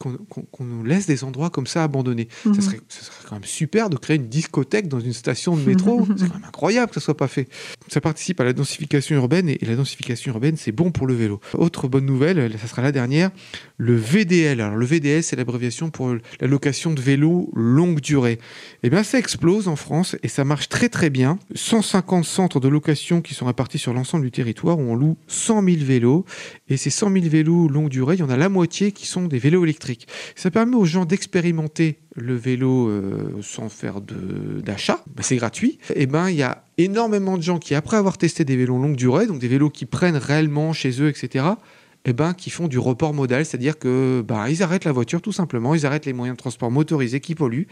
qu'on 0.00 0.64
nous 0.64 0.82
laisse 0.82 1.06
des 1.06 1.24
endroits 1.24 1.50
comme 1.50 1.66
ça 1.66 1.84
abandonnés. 1.84 2.28
Mhm. 2.46 2.54
Ça, 2.54 2.62
serait, 2.62 2.80
ça 2.88 3.02
serait 3.02 3.24
quand 3.28 3.36
même 3.36 3.44
super 3.44 3.90
de 3.90 3.96
créer 3.96 4.16
une 4.16 4.28
discothèque 4.28 4.88
dans 4.88 5.00
une 5.00 5.12
station 5.12 5.56
de 5.56 5.62
métro. 5.62 6.06
c'est 6.16 6.28
quand 6.28 6.34
même 6.34 6.44
incroyable 6.44 6.88
que 6.88 6.94
ça 6.94 7.04
soit 7.04 7.16
pas 7.16 7.28
fait. 7.28 7.48
Ça 7.88 8.00
participe 8.00 8.40
à 8.40 8.44
la 8.44 8.52
densification 8.52 9.16
urbaine 9.16 9.48
et, 9.48 9.58
et 9.60 9.66
la 9.66 9.76
densification 9.76 10.32
urbaine, 10.32 10.56
c'est 10.56 10.72
bon 10.72 10.90
pour 10.90 11.06
le 11.06 11.14
vélo. 11.14 11.40
Autre 11.54 11.88
bonne 11.88 12.06
nouvelle, 12.06 12.50
ça 12.58 12.66
sera 12.66 12.82
la 12.82 12.92
dernière, 12.92 13.30
le 13.76 13.94
VDL. 13.94 14.60
Alors 14.60 14.76
le 14.76 14.86
VDL, 14.86 15.22
c'est 15.22 15.36
l'abréviation 15.36 15.90
pour 15.90 16.14
la 16.40 16.46
location 16.46 16.92
de 16.92 17.00
vélos 17.00 17.50
longue 17.54 18.00
durée. 18.00 18.38
Eh 18.82 18.90
bien, 18.90 19.02
ça 19.02 19.18
explose 19.18 19.68
en 19.68 19.76
France 19.76 20.16
et 20.22 20.28
ça 20.28 20.44
marche 20.44 20.68
très 20.68 20.88
très 20.88 21.10
bien. 21.10 21.38
150 21.54 22.24
centres 22.24 22.60
de 22.60 22.68
location 22.68 23.20
qui 23.20 23.34
sont 23.34 23.46
répartis 23.46 23.78
sur 23.78 23.92
l'ensemble 23.92 24.24
du 24.24 24.30
territoire 24.30 24.78
où 24.78 24.82
on 24.82 24.94
loue 24.94 25.16
100 25.28 25.64
000 25.64 25.76
vélos. 25.80 26.24
Et 26.68 26.76
ces 26.76 26.90
100 26.90 27.12
000 27.12 27.26
vélos 27.28 27.68
longue 27.68 27.88
durée, 27.88 28.14
il 28.14 28.20
y 28.20 28.22
en 28.22 28.30
a 28.30 28.36
la 28.36 28.48
moitié 28.48 28.92
qui 28.92 29.06
sont 29.06 29.26
des 29.26 29.38
vélos 29.38 29.64
électriques. 29.64 29.89
Ça 30.36 30.50
permet 30.50 30.76
aux 30.76 30.84
gens 30.84 31.04
d'expérimenter 31.04 31.98
le 32.16 32.34
vélo 32.34 32.88
euh, 32.88 33.38
sans 33.42 33.68
faire 33.68 34.00
d'achat. 34.00 35.02
Ben, 35.14 35.22
c'est 35.22 35.36
gratuit. 35.36 35.78
Et 35.94 36.06
ben, 36.06 36.28
il 36.30 36.36
y 36.36 36.42
a 36.42 36.64
énormément 36.78 37.36
de 37.36 37.42
gens 37.42 37.58
qui, 37.58 37.74
après 37.74 37.96
avoir 37.96 38.18
testé 38.18 38.44
des 38.44 38.56
vélos 38.56 38.78
longue 38.78 38.96
durée, 38.96 39.26
donc 39.26 39.38
des 39.38 39.48
vélos 39.48 39.70
qui 39.70 39.86
prennent 39.86 40.16
réellement 40.16 40.72
chez 40.72 41.00
eux, 41.02 41.08
etc., 41.08 41.44
eh 42.06 42.14
ben, 42.14 42.32
qui 42.32 42.48
font 42.48 42.66
du 42.66 42.78
report 42.78 43.12
modal, 43.12 43.44
c'est-à-dire 43.44 43.78
que 43.78 44.24
ben, 44.26 44.48
ils 44.48 44.62
arrêtent 44.62 44.86
la 44.86 44.92
voiture 44.92 45.20
tout 45.20 45.32
simplement, 45.32 45.74
ils 45.74 45.84
arrêtent 45.84 46.06
les 46.06 46.14
moyens 46.14 46.34
de 46.36 46.40
transport 46.40 46.70
motorisés 46.70 47.20
qui 47.20 47.34
polluent 47.34 47.66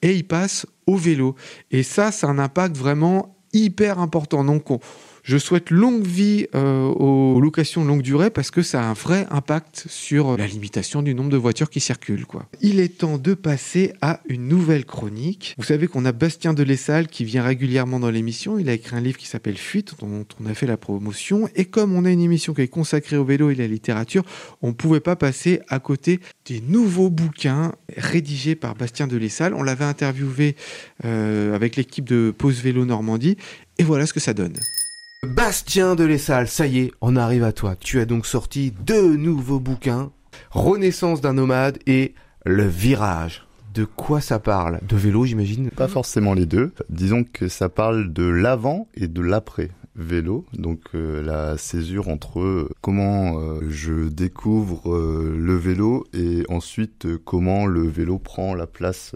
et 0.00 0.14
ils 0.14 0.26
passent 0.26 0.64
au 0.86 0.96
vélo. 0.96 1.34
Et 1.70 1.82
ça, 1.82 2.10
c'est 2.10 2.24
un 2.24 2.38
impact 2.38 2.76
vraiment 2.78 3.36
hyper 3.52 3.98
important. 3.98 4.42
Donc, 4.42 4.70
on- 4.70 4.80
je 5.24 5.38
souhaite 5.38 5.70
longue 5.70 6.06
vie 6.06 6.46
euh, 6.54 6.84
aux 6.84 7.40
locations 7.40 7.82
longue 7.82 8.02
durée 8.02 8.28
parce 8.28 8.50
que 8.50 8.60
ça 8.62 8.82
a 8.82 8.84
un 8.84 8.92
vrai 8.92 9.26
impact 9.30 9.86
sur 9.88 10.36
la 10.36 10.46
limitation 10.46 11.00
du 11.00 11.14
nombre 11.14 11.30
de 11.30 11.38
voitures 11.38 11.70
qui 11.70 11.80
circulent. 11.80 12.26
Il 12.60 12.78
est 12.78 12.98
temps 12.98 13.16
de 13.16 13.32
passer 13.32 13.94
à 14.02 14.20
une 14.28 14.48
nouvelle 14.48 14.84
chronique. 14.84 15.54
Vous 15.56 15.64
savez 15.64 15.86
qu'on 15.86 16.04
a 16.04 16.12
Bastien 16.12 16.52
Delessal 16.52 17.08
qui 17.08 17.24
vient 17.24 17.42
régulièrement 17.42 17.98
dans 17.98 18.10
l'émission. 18.10 18.58
Il 18.58 18.68
a 18.68 18.74
écrit 18.74 18.96
un 18.96 19.00
livre 19.00 19.16
qui 19.16 19.26
s'appelle 19.26 19.56
Fuite, 19.56 19.94
dont 19.98 20.26
on 20.42 20.46
a 20.46 20.52
fait 20.52 20.66
la 20.66 20.76
promotion. 20.76 21.48
Et 21.56 21.64
comme 21.64 21.94
on 21.94 22.04
a 22.04 22.10
une 22.10 22.20
émission 22.20 22.52
qui 22.52 22.60
est 22.60 22.68
consacrée 22.68 23.16
au 23.16 23.24
vélo 23.24 23.50
et 23.50 23.54
à 23.54 23.56
la 23.56 23.66
littérature, 23.66 24.24
on 24.60 24.68
ne 24.68 24.72
pouvait 24.72 25.00
pas 25.00 25.16
passer 25.16 25.60
à 25.68 25.78
côté 25.78 26.20
des 26.44 26.60
nouveaux 26.60 27.08
bouquins 27.08 27.72
rédigés 27.96 28.56
par 28.56 28.74
Bastien 28.74 29.06
Delessal. 29.06 29.54
On 29.54 29.62
l'avait 29.62 29.86
interviewé 29.86 30.54
euh, 31.06 31.54
avec 31.54 31.76
l'équipe 31.76 32.04
de 32.04 32.34
Pause 32.36 32.60
Vélo 32.60 32.84
Normandie. 32.84 33.38
Et 33.78 33.84
voilà 33.84 34.04
ce 34.04 34.12
que 34.12 34.20
ça 34.20 34.34
donne. 34.34 34.58
Bastien 35.24 35.94
Delessal, 35.94 36.48
ça 36.48 36.66
y 36.66 36.80
est, 36.80 36.92
on 37.00 37.16
arrive 37.16 37.44
à 37.44 37.52
toi. 37.52 37.76
Tu 37.76 38.00
as 38.00 38.04
donc 38.04 38.26
sorti 38.26 38.72
deux 38.84 39.16
nouveaux 39.16 39.60
bouquins, 39.60 40.10
Renaissance 40.50 41.20
d'un 41.20 41.32
nomade 41.32 41.78
et 41.86 42.14
Le 42.44 42.66
Virage. 42.66 43.46
De 43.74 43.84
quoi 43.84 44.20
ça 44.20 44.38
parle 44.38 44.80
De 44.88 44.96
vélo, 44.96 45.24
j'imagine 45.24 45.70
Pas 45.70 45.88
forcément 45.88 46.34
les 46.34 46.46
deux. 46.46 46.72
Disons 46.90 47.24
que 47.24 47.48
ça 47.48 47.68
parle 47.68 48.12
de 48.12 48.24
l'avant 48.24 48.86
et 48.94 49.08
de 49.08 49.20
l'après 49.20 49.70
vélo, 49.96 50.44
donc 50.52 50.80
euh, 50.94 51.22
la 51.22 51.56
césure 51.56 52.08
entre 52.08 52.40
euh, 52.40 52.68
comment 52.80 53.38
euh, 53.38 53.60
je 53.68 54.08
découvre 54.08 54.98
le 54.98 55.56
vélo 55.56 56.04
et 56.12 56.44
ensuite 56.48 57.06
comment 57.24 57.66
le 57.66 57.86
vélo 57.86 58.18
prend 58.18 58.54
la 58.54 58.66
place 58.66 59.12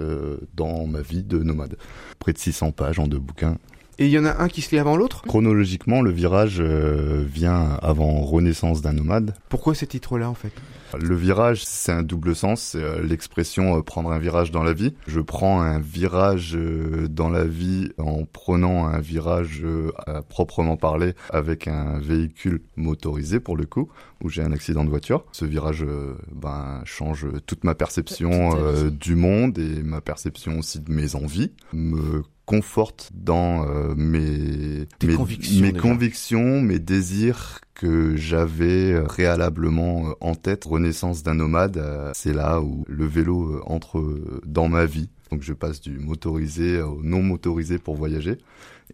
dans 0.55 0.87
ma 0.87 1.03
vie 1.03 1.23
de 1.23 1.39
nomade. 1.39 1.77
Près 2.19 2.33
de 2.33 2.39
600 2.39 2.73
pages 2.73 2.99
en 2.99 3.07
deux 3.07 3.19
bouquins. 3.19 3.59
Et 4.01 4.07
il 4.07 4.13
y 4.13 4.19
en 4.19 4.25
a 4.25 4.41
un 4.41 4.49
qui 4.49 4.63
se 4.63 4.71
lit 4.71 4.79
avant 4.79 4.97
l'autre 4.97 5.23
Chronologiquement, 5.23 6.03
le 6.03 6.13
virage 6.13 6.59
euh, 6.61 7.25
vient 7.27 7.77
avant 7.83 8.21
Renaissance 8.21 8.81
d'un 8.81 8.93
nomade. 8.93 9.35
Pourquoi 9.49 9.75
ces 9.75 9.89
titres-là 9.89 10.31
en 10.31 10.35
fait? 10.35 10.53
Le 10.97 11.17
virage, 11.17 11.65
c'est 11.67 11.91
un 11.91 12.05
double 12.05 12.37
sens, 12.37 12.63
c'est 12.63 12.83
euh, 12.83 13.03
l'expression 13.03 13.77
euh, 13.77 13.83
prendre 13.83 14.13
un 14.13 14.21
virage 14.21 14.53
dans 14.53 14.63
la 14.63 14.73
vie. 14.73 14.95
Je 15.09 15.19
prends 15.19 15.61
un 15.63 15.81
virage 15.81 16.55
euh, 16.55 17.09
dans 17.09 17.29
la 17.29 17.45
vie 17.45 17.91
en 17.99 18.25
prenant 18.25 18.87
un 18.87 19.01
virage 19.01 19.63
euh, 19.65 19.91
à 20.07 20.23
proprement 20.23 20.77
parler 20.77 21.15
avec 21.31 21.67
un 21.67 21.99
véhicule 21.99 22.63
motorisé 22.77 23.41
pour 23.41 23.57
le 23.57 23.67
coup, 23.67 23.89
où 24.23 24.29
j'ai 24.29 24.43
un 24.43 24.53
accident 24.53 24.85
de 24.85 24.91
voiture. 24.91 25.25
Ce 25.33 25.45
virage 25.45 25.83
euh, 25.83 26.15
ben, 26.33 26.83
change 26.85 27.27
toute 27.47 27.65
ma 27.65 27.75
perception 27.75 28.57
euh, 28.57 28.91
du 28.91 29.17
monde 29.17 29.59
et 29.59 29.83
ma 29.83 30.01
perception 30.01 30.61
aussi 30.61 30.79
de 30.79 30.93
mes 30.93 31.17
envies, 31.17 31.51
me 31.73 32.23
conforte 32.49 33.11
dans 33.13 33.69
euh, 33.69 33.95
mes, 33.95 34.87
mes, 35.05 35.15
convictions, 35.15 35.61
mes 35.61 35.73
convictions, 35.75 36.63
mes 36.63 36.79
désirs 36.79 37.61
que 37.75 38.17
j'avais 38.17 38.93
euh, 38.93 39.03
préalablement 39.03 40.09
euh, 40.09 40.13
en 40.23 40.35
tête. 40.35 40.65
Renaissance 40.65 41.23
d'un 41.23 41.35
nomade, 41.35 41.77
euh, 41.77 42.11
c'est 42.15 42.33
là 42.33 42.63
où 42.63 42.87
le 42.89 43.05
vélo 43.05 43.61
entre 43.67 44.03
dans 44.47 44.69
ma 44.69 44.87
vie. 44.87 45.11
Donc 45.31 45.43
je 45.43 45.53
passe 45.53 45.81
du 45.81 45.99
motorisé 45.99 46.81
au 46.83 47.01
non 47.03 47.23
motorisé 47.23 47.79
pour 47.79 47.97
voyager. 47.97 48.39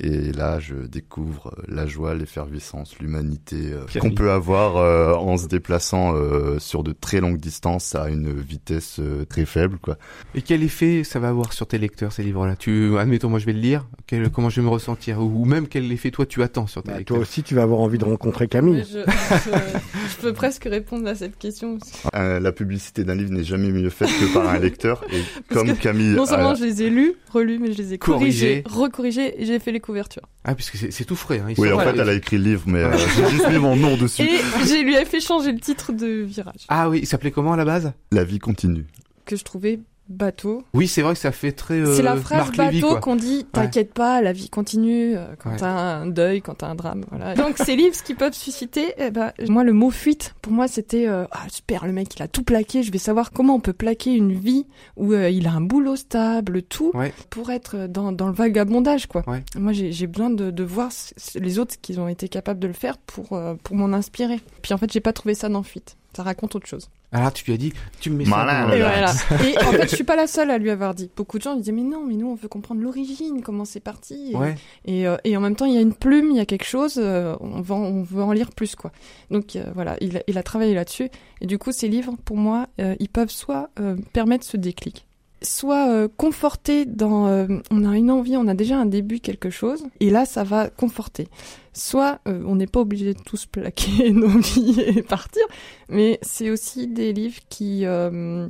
Et 0.01 0.33
là, 0.33 0.59
je 0.59 0.75
découvre 0.75 1.55
euh, 1.57 1.63
la 1.69 1.87
joie, 1.87 2.17
l'effervescence, 2.17 2.99
l'humanité 2.99 3.71
euh, 3.73 3.85
qu'on 4.01 4.11
peut 4.11 4.33
avoir 4.33 4.77
euh, 4.77 5.15
en 5.15 5.37
se 5.37 5.47
déplaçant 5.47 6.17
euh, 6.17 6.59
sur 6.59 6.83
de 6.83 6.91
très 6.91 7.21
longues 7.21 7.39
distances 7.39 7.95
à 7.95 8.09
une 8.09 8.33
vitesse 8.33 8.97
euh, 8.99 9.25
très 9.25 9.45
faible. 9.45 9.79
Quoi. 9.81 9.97
Et 10.35 10.43
quel 10.43 10.65
effet 10.65 11.05
ça 11.05 11.21
va 11.21 11.29
avoir 11.29 11.53
sur 11.53 11.69
tes 11.69 11.79
lecteurs 11.79 12.11
ces 12.11 12.25
livres-là? 12.25 12.57
Tu, 12.57 12.99
admettons, 12.99 13.29
moi 13.29 13.39
je 13.39 13.47
vais 13.47 13.53
le 13.53 13.61
lire. 13.61 13.87
Quel- 14.09 14.31
comment 14.31 14.51
je 14.51 14.61
vais 14.61 14.67
me 14.67 14.71
ressentir? 14.73 15.21
Ou, 15.21 15.43
ou 15.43 15.45
même 15.45 15.69
quel 15.69 15.93
effet 15.93 16.11
toi 16.11 16.27
tu 16.27 16.43
attends 16.43 16.67
sur 16.67 16.83
tes 16.83 16.91
Bah, 16.91 16.99
lecteurs? 16.99 17.19
toi 17.19 17.23
aussi, 17.23 17.45
tu 17.45 17.55
vas 17.55 17.63
avoir 17.63 17.79
envie 17.79 17.99
de 17.99 18.05
rencontrer 18.05 18.49
Camille. 18.49 18.83
Je, 18.93 18.99
je- 18.99 19.79
je 20.11 20.17
peux 20.21 20.33
presque 20.33 20.65
répondre 20.65 21.07
à 21.07 21.15
cette 21.15 21.39
question. 21.39 21.75
aussi. 21.77 21.93
Euh, 22.17 22.41
la 22.41 22.51
publicité 22.51 23.05
d'un 23.05 23.15
livre 23.15 23.31
n'est 23.31 23.45
jamais 23.45 23.71
mieux 23.71 23.91
faite 23.91 24.09
que 24.09 24.35
par 24.35 24.49
un 24.49 24.59
lecteur. 24.59 25.05
Et 25.13 25.21
Parce 25.49 25.61
comme 25.61 25.77
que 25.77 25.81
Camille, 25.81 26.17
Non 26.25 26.31
seulement 26.31 26.51
a- 26.51 26.55
je 26.55 26.65
les 26.65 26.83
ai 26.83 26.91
lus, 26.91 27.15
relus, 27.33 27.59
mais 27.59 27.73
je 27.73 27.79
les 27.79 27.95
ai 27.95 27.99
Corrigés. 27.99 28.63
corrigés, 28.63 28.79
recorrigés 28.85 29.43
et 29.43 29.47
j'ai 29.47 29.59
fait 29.59 29.73
les 29.73 29.81
couvertures. 29.81 30.23
Ah, 30.45 30.55
puisque 30.55 30.77
c'est, 30.77 31.05
tout 31.05 31.17
frais. 31.17 31.39
Hein, 31.41 31.47
ils 31.51 31.61
oui, 31.61 31.69
sont 31.69 31.75
en 31.77 31.79
fait, 31.81 31.93
les- 31.93 32.01
elle 32.01 32.09
a 32.09 32.13
écrit 32.15 32.39
le 32.39 32.45
livre, 32.45 32.65
mais 32.67 32.81
euh, 32.83 32.93
j'ai 33.17 33.29
juste 33.31 33.49
mis 33.51 33.59
mon 33.59 33.77
nom 33.77 33.97
dessus. 33.97 34.23
Et 34.23 34.39
j'ai 34.67 34.83
lui 34.83 34.95
ai 34.95 35.05
fait 35.05 35.21
changer 35.21 35.53
le 35.53 35.61
titre 35.61 35.93
de 35.93 36.23
Virage, 36.23 36.65
Ah 36.69 36.89
oui, 36.91 37.01
il 37.03 37.07
s'appelait 37.07 37.31
comment 37.31 37.53
à 37.53 37.57
la 37.57 37.65
base? 37.65 37.93
La 38.13 38.25
vie 38.25 38.39
continue. 38.39 38.85
que 39.25 39.37
je 39.37 39.45
trouvais 39.45 39.81
bateau. 40.09 40.63
Oui, 40.75 40.87
c'est 40.87 41.03
vrai 41.03 41.15
que 41.15 41.21
ça 41.21 41.33
fait 41.33 41.53
très. 41.53 41.75
euh, 41.75 41.95
C'est 41.97 42.03
la 42.03 42.17
phrase 42.17 42.39
Marc 42.39 42.57
bateau 42.57 42.97
qu'on 43.01 43.17
dit 43.17 43.47
t'inquiète 43.53 43.95
pas, 43.95 44.21
la 44.21 44.33
vie 44.33 44.51
continue 44.51 45.17
euh, 45.17 45.35
quand 45.39 45.51
Ouais. 45.51 45.57
t'as 45.57 45.69
un 45.71 46.07
deuil, 46.07 46.43
quand 46.43 46.55
t'as 46.57 46.69
un 46.69 46.75
drame. 46.75 47.05
Voilà. 47.11 47.35
Donc 47.35 47.57
ces 47.59 47.75
livres, 47.77 47.95
ce 47.95 48.03
qu'ils 48.03 48.17
peuvent 48.17 48.35
susciter, 48.35 48.93
eh 48.99 49.11
ben, 49.11 49.33
moi 49.49 49.65
le 49.65 49.73
mot 49.73 49.91
fuite, 49.91 50.35
pour 50.43 50.53
moi 50.53 50.69
c'était 50.69 51.09
euh, 51.09 51.25
ah 51.31 51.47
super, 51.51 51.87
le 51.87 51.93
mec 51.93 52.15
il 52.17 52.23
a 52.23 52.29
tout 52.29 52.43
plaqué, 52.43 52.83
je 52.83 52.93
vais 52.93 52.99
savoir 52.99 53.31
comment 53.33 53.55
on 53.55 53.61
peut 53.61 53.73
plaquer 53.73 54.15
une 54.15 54.33
vie 54.33 54.67
où 54.97 55.13
euh, 55.13 55.31
il 55.31 55.47
a 55.47 55.53
un 55.53 55.61
boulot 55.61 55.97
stable, 55.97 56.63
tout, 56.63 56.91
Ouais. 56.95 57.13
pour 57.31 57.51
être 57.51 57.87
dans, 57.87 58.13
dans 58.13 58.27
le 58.29 58.35
vagabondage 58.35 59.07
quoi. 59.07 59.23
Moi 59.57 59.73
j'ai 59.73 60.07
besoin 60.07 60.31
de, 60.31 60.51
de 60.51 60.65
voir 60.65 60.91
les 61.35 61.59
autres 61.59 61.77
qui 61.81 61.99
ont 61.99 62.09
été 62.09 62.29
capables 62.29 62.61
de 62.61 62.67
le 62.67 62.73
faire 62.75 62.99
pour, 62.99 63.39
pour 63.63 63.77
m'en 63.77 63.93
inspirer. 63.95 64.41
Puis 64.63 64.75
en 64.75 64.79
fait 64.79 64.93
j'ai 64.93 65.01
pas 65.01 65.13
trouvé 65.13 65.35
ça 65.35 65.49
dans 65.49 65.63
fuite. 65.63 65.97
Ça 66.17 66.23
raconte 66.23 66.55
autre 66.55 66.67
chose. 66.67 66.89
Alors 67.13 67.33
tu 67.33 67.45
lui 67.45 67.53
as 67.53 67.57
dit, 67.57 67.73
tu 68.01 68.11
me 68.11 68.17
mets 68.17 68.25
ça. 68.25 68.31
Et 68.75 68.81
Voilà. 68.81 69.13
Et 69.45 69.59
en 69.65 69.71
fait, 69.73 69.89
je 69.91 69.95
suis 69.95 70.05
pas 70.05 70.17
la 70.17 70.27
seule 70.27 70.51
à 70.51 70.59
lui 70.59 70.71
avoir 70.71 70.95
dit. 70.95 71.11
Beaucoup 71.17 71.39
de 71.39 71.43
gens 71.45 71.53
lui 71.55 71.61
disaient 71.61 71.73
mais 71.73 71.83
non, 71.83 72.05
mais 72.05 72.15
nous 72.15 72.27
on 72.29 72.35
veut 72.35 72.49
comprendre 72.49 72.81
l'origine, 72.81 73.43
comment 73.43 73.65
c'est 73.65 73.81
parti. 73.81 74.33
Et, 74.33 74.37
Ouais. 74.37 74.55
et, 74.85 75.07
euh, 75.07 75.17
et 75.25 75.37
en 75.37 75.41
même 75.41 75.55
temps, 75.57 75.65
il 75.67 75.75
y 75.75 75.79
a 75.79 75.81
une 75.81 75.95
plume, 75.95 76.31
il 76.33 76.37
y 76.37 76.41
a 76.41 76.47
quelque 76.47 76.65
chose. 76.67 76.95
euh, 76.99 77.37
on, 77.41 77.61
va, 77.61 77.75
on 77.77 78.03
veut 78.03 78.23
en 78.23 78.33
lire 78.33 78.51
plus 78.51 78.75
quoi. 78.75 78.91
Donc 79.31 79.55
euh, 79.57 79.65
voilà, 79.75 79.97
il, 80.01 80.17
a- 80.19 80.23
il 80.27 80.39
a 80.39 80.43
travaillé 80.43 80.75
là-dessus. 80.75 81.09
Et 81.41 81.47
du 81.47 81.59
coup, 81.59 81.71
ces 81.73 81.89
livres, 81.89 82.15
pour 82.25 82.37
moi, 82.37 82.67
euh, 82.81 82.97
ils 82.99 83.09
peuvent 83.09 83.31
soit 83.31 83.71
euh, 83.81 83.97
permettre 84.13 84.45
ce 84.45 84.57
déclic, 84.57 85.07
soit 85.43 85.89
euh, 85.91 86.09
conforter 86.17 86.85
dans. 86.85 87.27
euh, 87.27 87.47
on 87.71 87.85
a 87.85 87.97
une 87.97 88.11
envie, 88.11 88.37
on 88.37 88.49
a 88.49 88.55
déjà 88.55 88.79
un 88.79 88.87
début 88.87 89.21
quelque 89.21 89.51
chose, 89.51 89.85
et 90.01 90.11
là, 90.11 90.25
ça 90.25 90.45
va 90.45 90.71
conforter. 90.71 91.29
Soit 91.73 92.21
euh, 92.29 92.43
on 92.47 92.57
n'est 92.57 92.67
pas 92.67 92.81
obligé 92.81 93.15
de 93.15 93.21
tous 93.21 93.47
plaquer 93.47 94.11
nos 94.13 94.29
vies 94.29 94.81
et 94.81 95.03
partir, 95.03 95.43
mais 95.89 96.19
c'est 96.23 96.51
aussi 96.51 96.87
des 96.87 97.13
livres 97.13 97.41
qui 97.49 97.85
euh, 97.85 98.49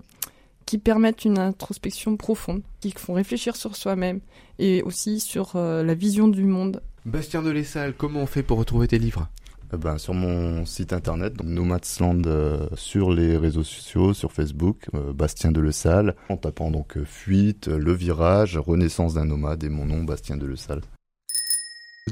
qui 0.66 0.78
permettent 0.78 1.24
une 1.24 1.38
introspection 1.38 2.16
profonde, 2.16 2.62
qui 2.80 2.92
font 2.96 3.14
réfléchir 3.14 3.56
sur 3.56 3.76
soi-même 3.76 4.20
et 4.58 4.82
aussi 4.82 5.20
sur 5.20 5.52
la 5.56 5.94
vision 5.94 6.26
du 6.26 6.44
monde. 6.44 6.80
Bastien 7.04 7.42
Delessal, 7.42 7.92
comment 7.92 8.20
on 8.20 8.26
fait 8.26 8.42
pour 8.42 8.56
retrouver 8.58 8.88
tes 8.88 8.98
livres? 8.98 9.28
Ben, 9.76 9.98
sur 9.98 10.14
mon 10.14 10.64
site 10.64 10.92
internet, 10.92 11.34
donc 11.34 11.48
Nomadsland 11.48 12.26
euh, 12.26 12.66
sur 12.74 13.12
les 13.12 13.36
réseaux 13.36 13.64
sociaux, 13.64 14.14
sur 14.14 14.32
Facebook, 14.32 14.86
euh, 14.94 15.12
Bastien 15.12 15.52
Delessal, 15.52 16.14
en 16.28 16.36
tapant 16.36 16.70
donc 16.70 16.96
euh, 16.96 17.04
fuite, 17.04 17.68
euh, 17.68 17.78
le 17.78 17.92
virage, 17.92 18.56
renaissance 18.56 19.14
d'un 19.14 19.24
nomade 19.24 19.64
et 19.64 19.68
mon 19.68 19.86
nom 19.86 20.04
Bastien 20.04 20.36
Delessal. 20.36 20.80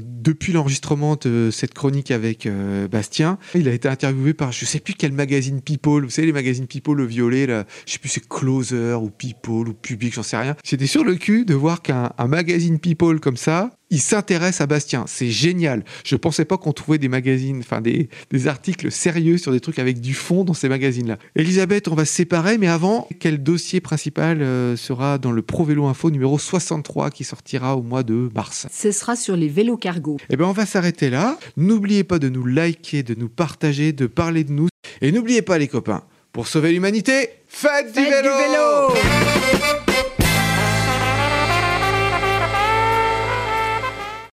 Depuis 0.01 0.53
l'enregistrement 0.53 1.17
de 1.17 1.49
cette 1.51 1.75
chronique 1.75 2.09
avec 2.09 2.47
euh, 2.47 2.87
Bastien, 2.87 3.37
il 3.53 3.67
a 3.67 3.73
été 3.73 3.87
interviewé 3.87 4.33
par 4.33 4.51
je 4.51 4.65
sais 4.65 4.79
plus 4.79 4.95
quel 4.95 5.11
magazine 5.11 5.61
People, 5.61 6.03
vous 6.03 6.09
savez 6.09 6.25
les 6.25 6.33
magazines 6.33 6.65
People 6.65 6.95
le 6.95 7.05
violet 7.05 7.45
là, 7.45 7.65
je 7.85 7.93
sais 7.93 7.99
plus 7.99 8.09
c'est 8.09 8.27
Closer 8.27 8.93
ou 8.93 9.11
People 9.11 9.69
ou 9.69 9.73
Public, 9.75 10.15
j'en 10.15 10.23
sais 10.23 10.37
rien. 10.37 10.55
J'étais 10.63 10.87
sur 10.87 11.03
le 11.03 11.13
cul 11.13 11.45
de 11.45 11.53
voir 11.53 11.83
qu'un 11.83 12.09
magazine 12.27 12.79
People 12.79 13.19
comme 13.19 13.37
ça, 13.37 13.69
il 13.93 14.01
s'intéresse 14.01 14.59
à 14.59 14.65
Bastien. 14.65 15.05
C'est 15.07 15.29
génial. 15.29 15.83
Je 16.03 16.15
pensais 16.15 16.45
pas 16.45 16.57
qu'on 16.57 16.73
trouvait 16.73 16.97
des 16.97 17.09
magazines, 17.09 17.59
enfin 17.59 17.79
des, 17.79 18.09
des, 18.31 18.47
articles 18.47 18.91
sérieux 18.91 19.37
sur 19.37 19.51
des 19.51 19.59
trucs 19.59 19.77
avec 19.77 20.01
du 20.01 20.15
fond 20.15 20.43
dans 20.43 20.55
ces 20.55 20.67
magazines-là. 20.67 21.19
Elisabeth, 21.35 21.87
on 21.87 21.93
va 21.93 22.03
se 22.03 22.13
séparer, 22.13 22.57
mais 22.57 22.67
avant, 22.67 23.07
quel 23.19 23.43
dossier 23.43 23.81
principal 23.81 24.41
euh, 24.41 24.75
sera 24.75 25.19
dans 25.19 25.31
le 25.31 25.43
Pro 25.43 25.63
Vélo 25.63 25.85
Info 25.85 26.09
numéro 26.09 26.39
63 26.39 27.11
qui 27.11 27.23
sortira 27.23 27.77
au 27.77 27.83
mois 27.83 28.01
de 28.01 28.31
mars? 28.33 28.65
Ce 28.73 28.91
sera 28.91 29.15
sur 29.15 29.35
les 29.35 29.47
vélos 29.47 29.77
cargo. 29.77 30.17
Eh 30.31 30.37
bien, 30.37 30.47
on 30.47 30.53
va 30.53 30.65
s'arrêter 30.65 31.11
là. 31.11 31.37
N'oubliez 31.55 32.03
pas 32.03 32.17
de 32.17 32.29
nous 32.29 32.47
liker, 32.47 33.03
de 33.03 33.13
nous 33.13 33.29
partager, 33.29 33.93
de 33.93 34.07
parler 34.07 34.43
de 34.43 34.53
nous. 34.53 34.69
Et 35.01 35.11
n'oubliez 35.11 35.43
pas, 35.43 35.59
les 35.59 35.67
copains, 35.67 36.01
pour 36.31 36.47
sauver 36.47 36.71
l'humanité, 36.71 37.29
faites, 37.47 37.93
du 37.93 38.01
vélo, 38.01 38.21
du 38.23 38.27
vélo 38.27 39.92